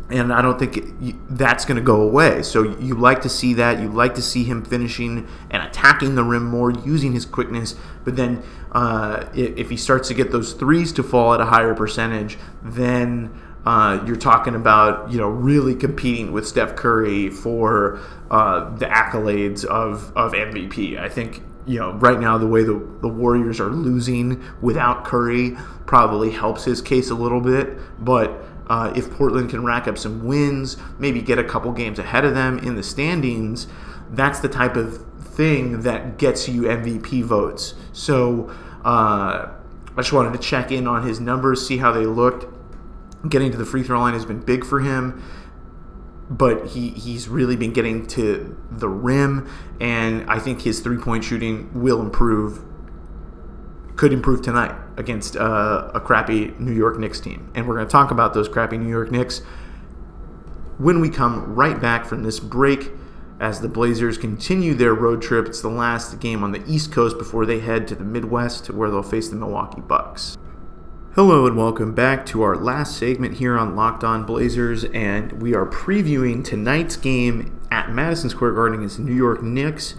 And 0.09 0.33
I 0.33 0.41
don't 0.41 0.59
think 0.59 0.77
it, 0.77 1.15
that's 1.29 1.63
going 1.63 1.77
to 1.77 1.83
go 1.83 2.01
away. 2.01 2.43
So 2.43 2.77
you 2.77 2.95
like 2.95 3.21
to 3.21 3.29
see 3.29 3.53
that. 3.53 3.79
You 3.79 3.88
like 3.88 4.13
to 4.15 4.21
see 4.21 4.43
him 4.43 4.65
finishing 4.65 5.25
and 5.50 5.63
attacking 5.63 6.15
the 6.15 6.23
rim 6.23 6.43
more, 6.43 6.71
using 6.71 7.13
his 7.13 7.25
quickness. 7.25 7.75
But 8.03 8.17
then 8.17 8.43
uh, 8.73 9.27
if 9.33 9.69
he 9.69 9.77
starts 9.77 10.09
to 10.09 10.13
get 10.13 10.31
those 10.31 10.51
threes 10.51 10.91
to 10.93 11.03
fall 11.03 11.33
at 11.33 11.39
a 11.39 11.45
higher 11.45 11.73
percentage, 11.73 12.38
then 12.61 13.31
uh, 13.65 14.03
you're 14.07 14.15
talking 14.15 14.55
about 14.55 15.11
you 15.11 15.17
know 15.17 15.27
really 15.27 15.75
competing 15.75 16.31
with 16.31 16.47
Steph 16.47 16.75
Curry 16.75 17.29
for 17.29 17.99
uh, 18.29 18.75
the 18.77 18.87
accolades 18.87 19.63
of 19.65 20.11
of 20.15 20.33
MVP. 20.33 20.99
I 20.99 21.09
think 21.09 21.43
you 21.65 21.79
know 21.79 21.93
right 21.93 22.19
now 22.19 22.37
the 22.37 22.47
way 22.47 22.63
the, 22.63 22.73
the 23.01 23.07
Warriors 23.07 23.59
are 23.59 23.69
losing 23.69 24.43
without 24.61 25.05
Curry 25.05 25.57
probably 25.85 26.31
helps 26.31 26.63
his 26.63 26.81
case 26.81 27.09
a 27.09 27.15
little 27.15 27.41
bit, 27.41 27.77
but. 28.03 28.45
Uh, 28.67 28.93
if 28.95 29.11
Portland 29.11 29.49
can 29.49 29.65
rack 29.65 29.85
up 29.85 29.97
some 29.97 30.23
wins, 30.23 30.77
maybe 30.97 31.21
get 31.21 31.37
a 31.37 31.43
couple 31.43 31.73
games 31.73 31.99
ahead 31.99 32.23
of 32.23 32.33
them 32.33 32.57
in 32.59 32.75
the 32.75 32.83
standings, 32.83 33.67
that's 34.11 34.39
the 34.39 34.47
type 34.47 34.77
of 34.77 35.05
thing 35.19 35.81
that 35.81 36.17
gets 36.17 36.47
you 36.47 36.61
MVP 36.61 37.23
votes. 37.23 37.73
So 37.91 38.49
uh, 38.85 39.49
I 39.49 39.97
just 39.97 40.13
wanted 40.13 40.33
to 40.33 40.39
check 40.39 40.71
in 40.71 40.87
on 40.87 41.05
his 41.05 41.19
numbers, 41.19 41.67
see 41.67 41.77
how 41.77 41.91
they 41.91 42.05
looked. 42.05 42.45
Getting 43.27 43.51
to 43.51 43.57
the 43.57 43.65
free 43.65 43.83
throw 43.83 43.99
line 43.99 44.13
has 44.13 44.25
been 44.25 44.39
big 44.39 44.65
for 44.65 44.79
him, 44.79 45.23
but 46.29 46.67
he, 46.67 46.89
he's 46.89 47.27
really 47.27 47.55
been 47.55 47.71
getting 47.71 48.07
to 48.07 48.57
the 48.71 48.89
rim, 48.89 49.47
and 49.79 50.27
I 50.29 50.39
think 50.39 50.61
his 50.61 50.79
three 50.79 50.97
point 50.97 51.23
shooting 51.23 51.69
will 51.79 52.01
improve, 52.01 52.63
could 53.95 54.11
improve 54.11 54.41
tonight 54.41 54.75
against 54.97 55.35
uh, 55.35 55.91
a 55.93 55.99
crappy 55.99 56.53
New 56.57 56.73
York 56.73 56.97
Knicks 56.97 57.19
team. 57.19 57.51
And 57.53 57.67
we're 57.67 57.75
going 57.75 57.87
to 57.87 57.91
talk 57.91 58.09
about 58.11 58.33
those 58.33 58.47
crappy 58.47 58.77
New 58.77 58.89
York 58.89 59.11
Knicks 59.11 59.41
when 60.77 60.99
we 60.99 61.09
come 61.09 61.53
right 61.53 61.79
back 61.79 62.05
from 62.05 62.23
this 62.23 62.39
break 62.39 62.91
as 63.39 63.59
the 63.61 63.67
Blazers 63.67 64.17
continue 64.17 64.73
their 64.73 64.93
road 64.93 65.21
trip. 65.21 65.47
It's 65.47 65.61
the 65.61 65.69
last 65.69 66.19
game 66.19 66.43
on 66.43 66.51
the 66.51 66.63
East 66.67 66.91
Coast 66.91 67.17
before 67.17 67.45
they 67.45 67.59
head 67.59 67.87
to 67.89 67.95
the 67.95 68.03
Midwest 68.03 68.69
where 68.69 68.89
they'll 68.89 69.03
face 69.03 69.29
the 69.29 69.35
Milwaukee 69.35 69.81
Bucks. 69.81 70.37
Hello 71.13 71.45
and 71.45 71.57
welcome 71.57 71.93
back 71.93 72.25
to 72.27 72.41
our 72.41 72.55
last 72.55 72.97
segment 72.97 73.33
here 73.33 73.57
on 73.57 73.75
Locked 73.75 74.05
On 74.05 74.25
Blazers, 74.25 74.85
and 74.85 75.41
we 75.41 75.53
are 75.53 75.65
previewing 75.65 76.41
tonight's 76.41 76.95
game 76.95 77.59
at 77.69 77.91
Madison 77.91 78.29
Square 78.29 78.53
Garden 78.53 78.79
against 78.79 78.95
the 78.95 79.03
New 79.03 79.13
York 79.13 79.43
Knicks. 79.43 79.93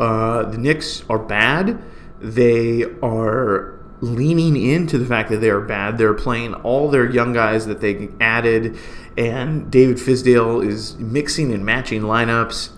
Uh, 0.00 0.42
the 0.42 0.58
Knicks 0.58 1.04
are 1.08 1.20
bad. 1.20 1.80
They 2.20 2.82
are 3.00 3.78
leaning 4.00 4.60
into 4.60 4.98
the 4.98 5.06
fact 5.06 5.30
that 5.30 5.36
they 5.36 5.50
are 5.50 5.60
bad. 5.60 5.98
They're 5.98 6.14
playing 6.14 6.54
all 6.54 6.90
their 6.90 7.08
young 7.08 7.32
guys 7.32 7.66
that 7.66 7.80
they 7.80 8.08
added, 8.20 8.76
and 9.16 9.70
David 9.70 9.98
Fizdale 9.98 10.66
is 10.66 10.96
mixing 10.96 11.54
and 11.54 11.64
matching 11.64 12.02
lineups. 12.02 12.70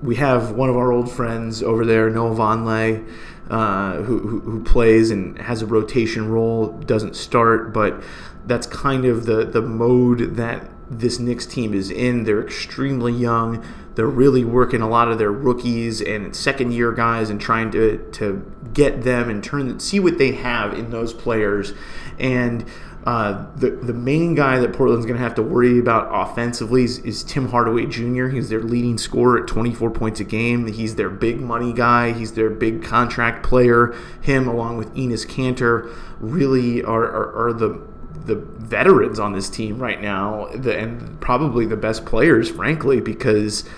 We 0.00 0.14
have 0.14 0.52
one 0.52 0.68
of 0.70 0.76
our 0.76 0.92
old 0.92 1.10
friends 1.10 1.60
over 1.60 1.84
there, 1.84 2.08
Noah 2.08 2.36
Vonleh 2.36 3.04
uh, 3.52 3.96
who, 4.02 4.18
who, 4.18 4.40
who 4.40 4.64
plays 4.64 5.10
and 5.10 5.38
has 5.38 5.60
a 5.60 5.66
rotation 5.66 6.30
role, 6.30 6.68
doesn't 6.68 7.14
start, 7.14 7.74
but 7.74 8.02
that's 8.46 8.66
kind 8.66 9.04
of 9.04 9.26
the, 9.26 9.44
the 9.44 9.60
mode 9.60 10.36
that 10.36 10.70
this 10.88 11.18
Knicks 11.18 11.44
team 11.44 11.74
is 11.74 11.90
in. 11.90 12.24
They're 12.24 12.42
extremely 12.42 13.12
young. 13.12 13.62
They're 13.94 14.06
really 14.06 14.44
working 14.44 14.80
a 14.80 14.88
lot 14.88 15.08
of 15.08 15.18
their 15.18 15.32
rookies 15.32 16.00
and 16.00 16.34
second 16.34 16.72
year 16.72 16.92
guys 16.92 17.30
and 17.30 17.40
trying 17.40 17.70
to, 17.72 17.98
to 18.12 18.50
get 18.72 19.02
them 19.02 19.28
and 19.28 19.42
turn 19.42 19.78
see 19.80 20.00
what 20.00 20.18
they 20.18 20.32
have 20.32 20.72
in 20.74 20.90
those 20.90 21.12
players. 21.12 21.72
And 22.18 22.64
uh, 23.04 23.46
the 23.56 23.70
the 23.70 23.92
main 23.92 24.34
guy 24.34 24.60
that 24.60 24.72
Portland's 24.72 25.06
going 25.06 25.16
to 25.16 25.22
have 25.22 25.34
to 25.34 25.42
worry 25.42 25.78
about 25.78 26.08
offensively 26.12 26.84
is, 26.84 26.98
is, 27.00 27.24
Tim 27.24 27.48
Hardaway 27.48 27.86
Jr. 27.86 28.28
He's 28.28 28.48
their 28.48 28.62
leading 28.62 28.96
scorer 28.96 29.42
at 29.42 29.48
24 29.48 29.90
points 29.90 30.20
a 30.20 30.24
game. 30.24 30.68
He's 30.68 30.94
their 30.94 31.10
big 31.10 31.40
money 31.40 31.72
guy. 31.72 32.12
He's 32.12 32.34
their 32.34 32.48
big 32.48 32.84
contract 32.84 33.44
player. 33.44 33.92
Him, 34.20 34.46
along 34.46 34.76
with 34.76 34.94
Enes 34.94 35.26
Kanter, 35.26 35.92
really 36.20 36.84
are, 36.84 37.04
are, 37.04 37.48
are 37.48 37.52
the 37.52 37.82
the 38.26 38.36
veterans 38.36 39.18
on 39.18 39.32
this 39.32 39.50
team 39.50 39.78
right 39.78 40.00
now, 40.00 40.46
the, 40.54 40.78
and 40.78 41.20
probably 41.20 41.66
the 41.66 41.76
best 41.76 42.06
players, 42.06 42.50
frankly, 42.50 43.00
because 43.00 43.68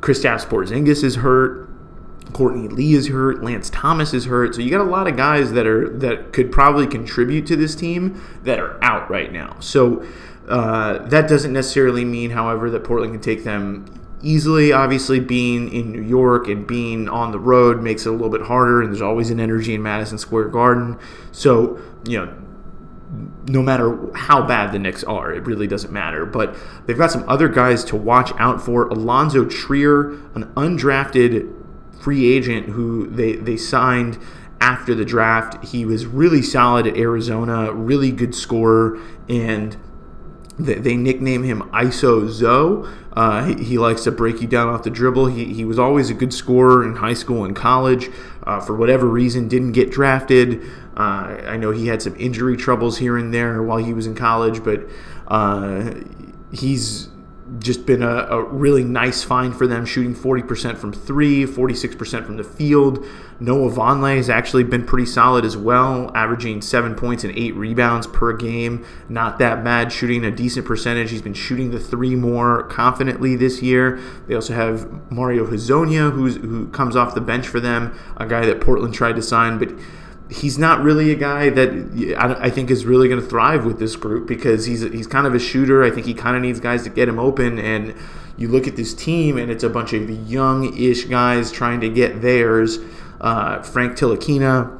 Kristaps 0.00 0.46
Porzingis 0.46 1.02
is 1.02 1.16
hurt. 1.16 1.68
Courtney 2.32 2.68
Lee 2.68 2.94
is 2.94 3.08
hurt. 3.08 3.42
Lance 3.42 3.70
Thomas 3.70 4.12
is 4.12 4.26
hurt. 4.26 4.54
So 4.54 4.60
you 4.60 4.70
got 4.70 4.80
a 4.80 4.84
lot 4.84 5.08
of 5.08 5.16
guys 5.16 5.52
that 5.52 5.66
are 5.66 5.88
that 5.98 6.32
could 6.32 6.52
probably 6.52 6.86
contribute 6.86 7.46
to 7.46 7.56
this 7.56 7.74
team 7.74 8.22
that 8.42 8.58
are 8.58 8.82
out 8.84 9.10
right 9.10 9.32
now. 9.32 9.56
So 9.60 10.04
uh, 10.48 10.98
that 11.08 11.28
doesn't 11.28 11.52
necessarily 11.52 12.04
mean, 12.04 12.30
however, 12.30 12.70
that 12.70 12.84
Portland 12.84 13.12
can 13.12 13.20
take 13.20 13.44
them 13.44 13.86
easily. 14.22 14.72
Obviously, 14.72 15.20
being 15.20 15.72
in 15.72 15.92
New 15.92 16.02
York 16.02 16.48
and 16.48 16.66
being 16.66 17.08
on 17.08 17.32
the 17.32 17.38
road 17.38 17.82
makes 17.82 18.06
it 18.06 18.10
a 18.10 18.12
little 18.12 18.30
bit 18.30 18.42
harder, 18.42 18.82
and 18.82 18.92
there's 18.92 19.02
always 19.02 19.30
an 19.30 19.40
energy 19.40 19.74
in 19.74 19.82
Madison 19.82 20.18
Square 20.18 20.48
Garden. 20.48 20.98
So 21.32 21.80
you 22.06 22.18
know 22.18 22.34
no 23.46 23.62
matter 23.62 23.98
how 24.14 24.42
bad 24.42 24.72
the 24.72 24.78
Knicks 24.78 25.02
are, 25.04 25.32
it 25.32 25.46
really 25.46 25.66
doesn't 25.66 25.92
matter. 25.92 26.26
But 26.26 26.54
they've 26.86 26.98
got 26.98 27.10
some 27.10 27.28
other 27.28 27.48
guys 27.48 27.84
to 27.84 27.96
watch 27.96 28.32
out 28.38 28.60
for. 28.60 28.88
Alonzo 28.88 29.44
Trier, 29.44 30.12
an 30.34 30.52
undrafted 30.56 31.54
free 32.00 32.32
agent 32.32 32.68
who 32.68 33.06
they, 33.08 33.36
they 33.36 33.56
signed 33.56 34.18
after 34.60 34.94
the 34.94 35.04
draft. 35.04 35.64
He 35.64 35.84
was 35.84 36.06
really 36.06 36.42
solid 36.42 36.86
at 36.86 36.96
Arizona, 36.96 37.72
really 37.72 38.12
good 38.12 38.34
scorer, 38.34 38.98
and 39.28 39.76
they, 40.58 40.74
they 40.74 40.96
nickname 40.96 41.42
him 41.42 41.62
Iso 41.70 42.28
Zo. 42.28 42.88
Uh, 43.12 43.46
he, 43.46 43.64
he, 43.64 43.78
likes 43.78 44.04
to 44.04 44.12
break 44.12 44.40
you 44.40 44.46
down 44.46 44.68
off 44.68 44.82
the 44.82 44.90
dribble. 44.90 45.26
He, 45.26 45.52
he 45.52 45.64
was 45.64 45.78
always 45.78 46.10
a 46.10 46.14
good 46.14 46.32
scorer 46.32 46.84
in 46.84 46.96
high 46.96 47.14
school 47.14 47.44
and 47.44 47.54
college. 47.54 48.10
Uh, 48.44 48.60
for 48.60 48.76
whatever 48.76 49.06
reason, 49.06 49.48
didn't 49.48 49.72
get 49.72 49.90
drafted. 49.90 50.62
Uh, 50.96 51.40
I 51.46 51.56
know 51.56 51.70
he 51.70 51.88
had 51.88 52.02
some 52.02 52.14
injury 52.16 52.56
troubles 52.56 52.98
here 52.98 53.16
and 53.16 53.32
there 53.32 53.62
while 53.62 53.78
he 53.78 53.92
was 53.92 54.06
in 54.06 54.14
college, 54.14 54.62
but 54.62 54.82
uh, 55.28 55.94
he's 56.52 57.08
just 57.58 57.86
been 57.86 58.02
a, 58.02 58.26
a, 58.28 58.42
really 58.42 58.84
nice 58.84 59.22
find 59.22 59.56
for 59.56 59.66
them, 59.66 59.86
shooting 59.86 60.14
40% 60.14 60.76
from 60.76 60.92
three, 60.92 61.44
46% 61.44 62.26
from 62.26 62.36
the 62.36 62.44
field. 62.44 63.04
Noah 63.40 63.70
Vonleh 63.70 64.16
has 64.16 64.28
actually 64.28 64.64
been 64.64 64.84
pretty 64.84 65.06
solid 65.06 65.44
as 65.44 65.56
well, 65.56 66.10
averaging 66.14 66.60
seven 66.60 66.94
points 66.94 67.24
and 67.24 67.36
eight 67.36 67.54
rebounds 67.54 68.06
per 68.06 68.32
game. 68.34 68.84
Not 69.08 69.38
that 69.38 69.64
bad, 69.64 69.92
shooting 69.92 70.24
a 70.24 70.30
decent 70.30 70.66
percentage. 70.66 71.10
He's 71.10 71.22
been 71.22 71.34
shooting 71.34 71.70
the 71.70 71.80
three 71.80 72.14
more 72.14 72.64
confidently 72.64 73.36
this 73.36 73.62
year. 73.62 74.00
They 74.26 74.34
also 74.34 74.54
have 74.54 75.10
Mario 75.10 75.46
Hezonja, 75.46 76.12
who's, 76.12 76.36
who 76.36 76.68
comes 76.68 76.96
off 76.96 77.14
the 77.14 77.20
bench 77.20 77.46
for 77.46 77.60
them, 77.60 77.98
a 78.16 78.26
guy 78.26 78.44
that 78.44 78.60
Portland 78.60 78.94
tried 78.94 79.16
to 79.16 79.22
sign, 79.22 79.58
but 79.58 79.70
he's 80.30 80.58
not 80.58 80.82
really 80.82 81.10
a 81.10 81.14
guy 81.14 81.48
that 81.50 82.16
I, 82.18 82.50
think 82.50 82.70
is 82.70 82.84
really 82.84 83.08
going 83.08 83.20
to 83.20 83.26
thrive 83.26 83.64
with 83.64 83.78
this 83.78 83.96
group 83.96 84.28
because 84.28 84.66
he's 84.66 84.82
he's 84.82 85.06
kind 85.06 85.26
of 85.26 85.34
a 85.34 85.38
shooter. 85.38 85.82
I 85.82 85.90
think 85.90 86.06
he 86.06 86.14
kind 86.14 86.36
of 86.36 86.42
needs 86.42 86.60
guys 86.60 86.82
to 86.84 86.90
get 86.90 87.08
him 87.08 87.18
open. 87.18 87.58
And 87.58 87.94
you 88.36 88.48
look 88.48 88.66
at 88.68 88.76
this 88.76 88.94
team, 88.94 89.38
and 89.38 89.50
it's 89.50 89.64
a 89.64 89.70
bunch 89.70 89.92
of 89.92 90.08
young-ish 90.28 91.04
guys 91.04 91.50
trying 91.50 91.80
to 91.80 91.88
get 91.88 92.20
theirs. 92.20 92.78
Uh, 93.20 93.62
Frank 93.62 93.96
Ntilikina, 93.96 94.78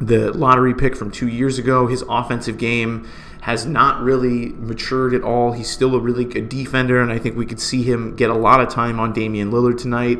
the 0.00 0.32
lottery 0.32 0.74
pick 0.74 0.96
from 0.96 1.10
two 1.10 1.28
years 1.28 1.58
ago, 1.58 1.86
his 1.86 2.02
offensive 2.08 2.58
game 2.58 3.08
has 3.42 3.64
not 3.64 4.02
really 4.02 4.48
matured 4.50 5.14
at 5.14 5.22
all. 5.22 5.52
He's 5.52 5.70
still 5.70 5.94
a 5.94 6.00
really 6.00 6.24
good 6.24 6.48
defender, 6.48 7.00
and 7.00 7.12
I 7.12 7.18
think 7.18 7.36
we 7.36 7.46
could 7.46 7.60
see 7.60 7.82
him 7.82 8.16
get 8.16 8.28
a 8.28 8.34
lot 8.34 8.60
of 8.60 8.68
time 8.68 8.98
on 8.98 9.12
Damian 9.12 9.50
Lillard 9.50 9.78
tonight. 9.78 10.18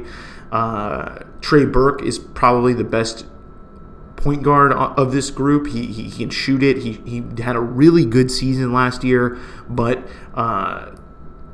Uh, 0.53 1.19
Trey 1.41 1.65
Burke 1.65 2.03
is 2.03 2.19
probably 2.19 2.73
the 2.73 2.85
best 2.85 3.27
point 4.21 4.43
guard 4.43 4.73
of 4.73 5.13
this 5.13 5.31
group. 5.31 5.67
He, 5.67 5.87
he, 5.87 6.05
he, 6.05 6.19
can 6.19 6.31
shoot 6.31 6.63
it. 6.63 6.79
He, 6.79 6.93
he 6.93 7.43
had 7.43 7.57
a 7.57 7.61
really 7.61 8.05
good 8.05 8.31
season 8.31 8.73
last 8.73 9.03
year, 9.03 9.39
but 9.69 10.07
uh, 10.35 10.91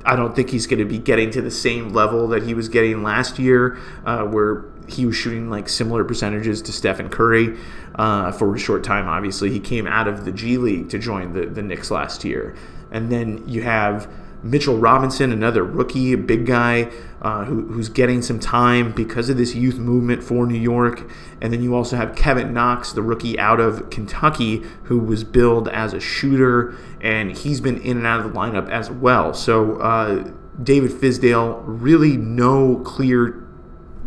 I 0.05 0.17
don't 0.17 0.35
think 0.37 0.51
he's 0.51 0.67
going 0.67 0.79
to 0.79 0.85
be 0.85 0.99
getting 0.99 1.31
to 1.33 1.43
the 1.43 1.51
same 1.51 1.91
level 1.91 2.29
that 2.29 2.43
he 2.43 2.55
was 2.55 2.69
getting 2.69 3.03
last 3.03 3.39
year, 3.39 3.79
uh, 4.05 4.25
where 4.25 4.65
he 4.89 5.05
was 5.07 5.17
shooting 5.17 5.51
like 5.51 5.69
similar 5.69 6.05
percentages 6.05 6.63
to 6.63 6.73
Stephen 6.73 7.09
Curry 7.09 7.59
uh, 7.97 8.33
for 8.33 8.55
a 8.55 8.59
short 8.59 8.85
time. 8.85 9.09
Obviously, 9.09 9.51
he 9.51 9.61
came 9.61 9.87
out 9.87 10.07
of 10.07 10.25
the 10.25 10.33
G 10.33 10.59
League 10.59 10.89
to 10.91 10.99
join 10.99 11.33
the, 11.33 11.47
the 11.47 11.63
Knicks 11.63 11.91
last 11.91 12.25
year. 12.25 12.55
And 12.91 13.11
then 13.11 13.47
you 13.49 13.63
have 13.63 14.09
Mitchell 14.43 14.79
Robinson, 14.79 15.33
another 15.33 15.65
rookie, 15.65 16.15
big 16.15 16.47
guy 16.47 16.91
uh, 17.23 17.45
who, 17.45 17.67
who's 17.69 17.89
getting 17.89 18.23
some 18.23 18.39
time 18.39 18.93
because 18.93 19.29
of 19.29 19.37
this 19.37 19.55
youth 19.55 19.79
movement 19.79 20.23
for 20.23 20.47
New 20.47 20.59
York. 20.59 21.11
And 21.41 21.53
then 21.53 21.63
you 21.63 21.75
also 21.75 21.97
have 21.97 22.15
Kevin 22.15 22.53
Knox, 22.53 22.93
the 22.93 23.03
rookie 23.03 23.39
out 23.39 23.61
of 23.61 23.91
Kentucky, 23.91 24.63
who 24.85 24.99
was 24.99 25.25
billed 25.25 25.69
as 25.69 25.93
a 25.93 26.01
shooter, 26.01 26.75
and 27.01 27.37
he's 27.37 27.61
been 27.61 27.81
in 27.81 27.97
and 27.97 28.07
out 28.07 28.25
of 28.25 28.33
the 28.33 28.39
lineup 28.39 28.69
as 28.71 28.91
well. 28.91 29.35
So 29.35 29.77
uh, 29.81 30.31
David 30.63 30.93
Fizdale, 30.93 31.63
really 31.67 32.17
no 32.17 32.77
clear, 32.77 33.45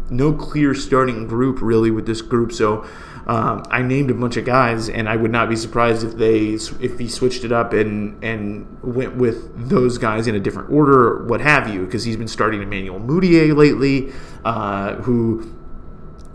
no 0.10 0.34
clear 0.34 0.74
starting 0.74 1.28
group 1.28 1.62
really 1.62 1.92
with 1.92 2.06
this 2.06 2.22
group. 2.22 2.52
So 2.52 2.88
um, 3.30 3.64
I 3.70 3.84
named 3.84 4.10
a 4.10 4.16
bunch 4.16 4.38
of 4.38 4.46
guys, 4.46 4.90
and 4.90 5.08
I 5.08 5.16
would 5.16 5.30
not 5.30 5.50
be 5.50 5.56
surprised 5.56 6.04
if 6.04 6.16
they 6.16 6.54
if 6.84 6.98
he 6.98 7.08
switched 7.08 7.44
it 7.44 7.52
up 7.52 7.74
and 7.74 8.24
and 8.24 8.66
went 8.82 9.18
with 9.18 9.70
those 9.70 10.00
guys 10.00 10.26
in 10.26 10.34
a 10.34 10.40
different 10.40 10.72
order, 10.72 11.24
what 11.26 11.40
have 11.40 11.72
you, 11.72 11.86
because 11.86 12.04
he's 12.04 12.18
been 12.18 12.28
starting 12.28 12.64
Emmanuel 12.64 13.00
Mudiay 13.00 13.56
lately, 13.56 14.12
uh, 14.44 14.96
who 14.96 15.56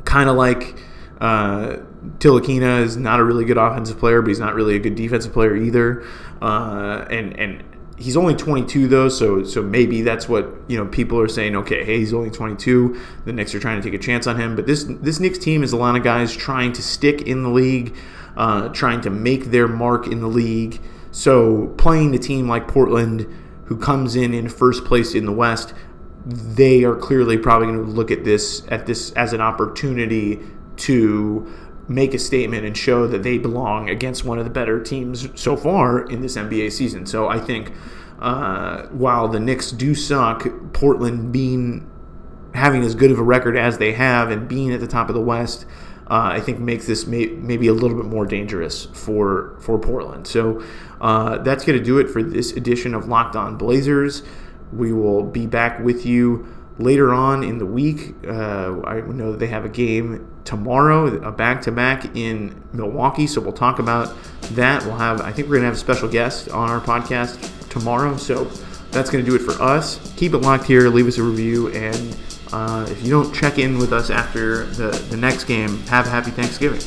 kind 0.04 0.30
of 0.30 0.36
like. 0.36 0.80
Uh, 1.20 1.78
Ntilikina 2.18 2.82
is 2.82 2.98
not 2.98 3.18
a 3.18 3.24
really 3.24 3.46
good 3.46 3.56
offensive 3.56 3.98
player, 3.98 4.20
but 4.20 4.28
he's 4.28 4.38
not 4.38 4.54
really 4.54 4.76
a 4.76 4.78
good 4.78 4.94
defensive 4.94 5.32
player 5.32 5.56
either. 5.56 6.04
Uh, 6.42 7.06
and 7.08 7.38
and 7.38 7.64
he's 7.96 8.16
only 8.16 8.34
22 8.34 8.88
though, 8.88 9.08
so 9.08 9.44
so 9.44 9.62
maybe 9.62 10.02
that's 10.02 10.28
what 10.28 10.48
you 10.68 10.76
know 10.76 10.86
people 10.86 11.18
are 11.20 11.28
saying. 11.28 11.56
Okay, 11.56 11.84
hey, 11.84 11.98
he's 11.98 12.12
only 12.12 12.30
22. 12.30 13.00
The 13.24 13.32
Knicks 13.32 13.54
are 13.54 13.60
trying 13.60 13.80
to 13.80 13.88
take 13.88 13.98
a 13.98 14.02
chance 14.02 14.26
on 14.26 14.38
him, 14.38 14.56
but 14.56 14.66
this 14.66 14.84
this 14.84 15.20
Knicks 15.20 15.38
team 15.38 15.62
is 15.62 15.72
a 15.72 15.76
lot 15.76 15.96
of 15.96 16.02
guys 16.02 16.34
trying 16.34 16.72
to 16.72 16.82
stick 16.82 17.22
in 17.22 17.42
the 17.42 17.50
league, 17.50 17.94
uh, 18.36 18.68
trying 18.70 19.00
to 19.02 19.10
make 19.10 19.46
their 19.46 19.68
mark 19.68 20.06
in 20.06 20.20
the 20.20 20.28
league. 20.28 20.80
So 21.10 21.68
playing 21.78 22.14
a 22.14 22.18
team 22.18 22.48
like 22.48 22.66
Portland, 22.66 23.26
who 23.66 23.76
comes 23.76 24.16
in 24.16 24.34
in 24.34 24.48
first 24.48 24.84
place 24.84 25.14
in 25.14 25.26
the 25.26 25.32
West, 25.32 25.74
they 26.26 26.84
are 26.84 26.96
clearly 26.96 27.38
probably 27.38 27.68
going 27.68 27.84
to 27.84 27.90
look 27.90 28.10
at 28.10 28.24
this 28.24 28.66
at 28.68 28.86
this 28.86 29.12
as 29.12 29.32
an 29.32 29.40
opportunity 29.40 30.40
to 30.76 31.52
make 31.88 32.14
a 32.14 32.18
statement 32.18 32.64
and 32.64 32.76
show 32.76 33.06
that 33.06 33.22
they 33.22 33.38
belong 33.38 33.90
against 33.90 34.24
one 34.24 34.38
of 34.38 34.44
the 34.44 34.50
better 34.50 34.82
teams 34.82 35.28
so 35.40 35.56
far 35.56 36.02
in 36.02 36.22
this 36.22 36.36
NBA 36.36 36.72
season. 36.72 37.06
So 37.06 37.28
I 37.28 37.38
think 37.38 37.72
uh, 38.20 38.86
while 38.86 39.28
the 39.28 39.40
Knicks 39.40 39.70
do 39.70 39.94
suck, 39.94 40.46
Portland 40.72 41.32
being 41.32 41.90
having 42.54 42.82
as 42.82 42.94
good 42.94 43.10
of 43.10 43.18
a 43.18 43.22
record 43.22 43.56
as 43.56 43.78
they 43.78 43.92
have 43.92 44.30
and 44.30 44.48
being 44.48 44.72
at 44.72 44.80
the 44.80 44.86
top 44.86 45.08
of 45.08 45.14
the 45.14 45.20
West, 45.20 45.66
uh, 46.06 46.30
I 46.32 46.40
think 46.40 46.58
makes 46.58 46.86
this 46.86 47.06
may, 47.06 47.26
maybe 47.26 47.66
a 47.66 47.72
little 47.72 47.96
bit 47.96 48.06
more 48.06 48.26
dangerous 48.26 48.86
for 48.86 49.56
for 49.60 49.78
Portland. 49.78 50.26
So 50.26 50.62
uh, 51.00 51.38
that's 51.38 51.64
going 51.64 51.78
to 51.78 51.84
do 51.84 51.98
it 51.98 52.08
for 52.08 52.22
this 52.22 52.52
edition 52.52 52.94
of 52.94 53.08
Locked 53.08 53.36
On 53.36 53.56
Blazers. 53.56 54.22
We 54.72 54.92
will 54.92 55.22
be 55.22 55.46
back 55.46 55.80
with 55.80 56.06
you 56.06 56.46
later 56.78 57.12
on 57.12 57.42
in 57.42 57.58
the 57.58 57.66
week. 57.66 58.14
Uh, 58.26 58.82
I 58.84 59.00
know 59.00 59.34
they 59.34 59.46
have 59.46 59.64
a 59.64 59.68
game 59.68 60.33
tomorrow, 60.44 61.06
a 61.26 61.32
back 61.32 61.62
to 61.62 61.72
back 61.72 62.16
in 62.16 62.62
Milwaukee. 62.72 63.26
So 63.26 63.40
we'll 63.40 63.52
talk 63.52 63.78
about 63.78 64.14
that. 64.52 64.84
We'll 64.84 64.96
have, 64.96 65.20
I 65.20 65.32
think 65.32 65.48
we're 65.48 65.56
going 65.56 65.62
to 65.62 65.66
have 65.66 65.74
a 65.74 65.78
special 65.78 66.08
guest 66.08 66.50
on 66.50 66.70
our 66.70 66.80
podcast 66.80 67.68
tomorrow. 67.70 68.16
So 68.16 68.44
that's 68.90 69.10
going 69.10 69.24
to 69.24 69.30
do 69.30 69.36
it 69.36 69.40
for 69.40 69.60
us. 69.62 70.12
Keep 70.16 70.34
it 70.34 70.38
locked 70.38 70.64
here. 70.64 70.88
Leave 70.88 71.06
us 71.06 71.18
a 71.18 71.22
review. 71.22 71.68
And 71.68 72.16
uh, 72.52 72.86
if 72.88 73.02
you 73.02 73.10
don't 73.10 73.34
check 73.34 73.58
in 73.58 73.78
with 73.78 73.92
us 73.92 74.10
after 74.10 74.64
the, 74.66 74.90
the 75.10 75.16
next 75.16 75.44
game, 75.44 75.78
have 75.84 76.06
a 76.06 76.10
happy 76.10 76.30
Thanksgiving. 76.30 76.80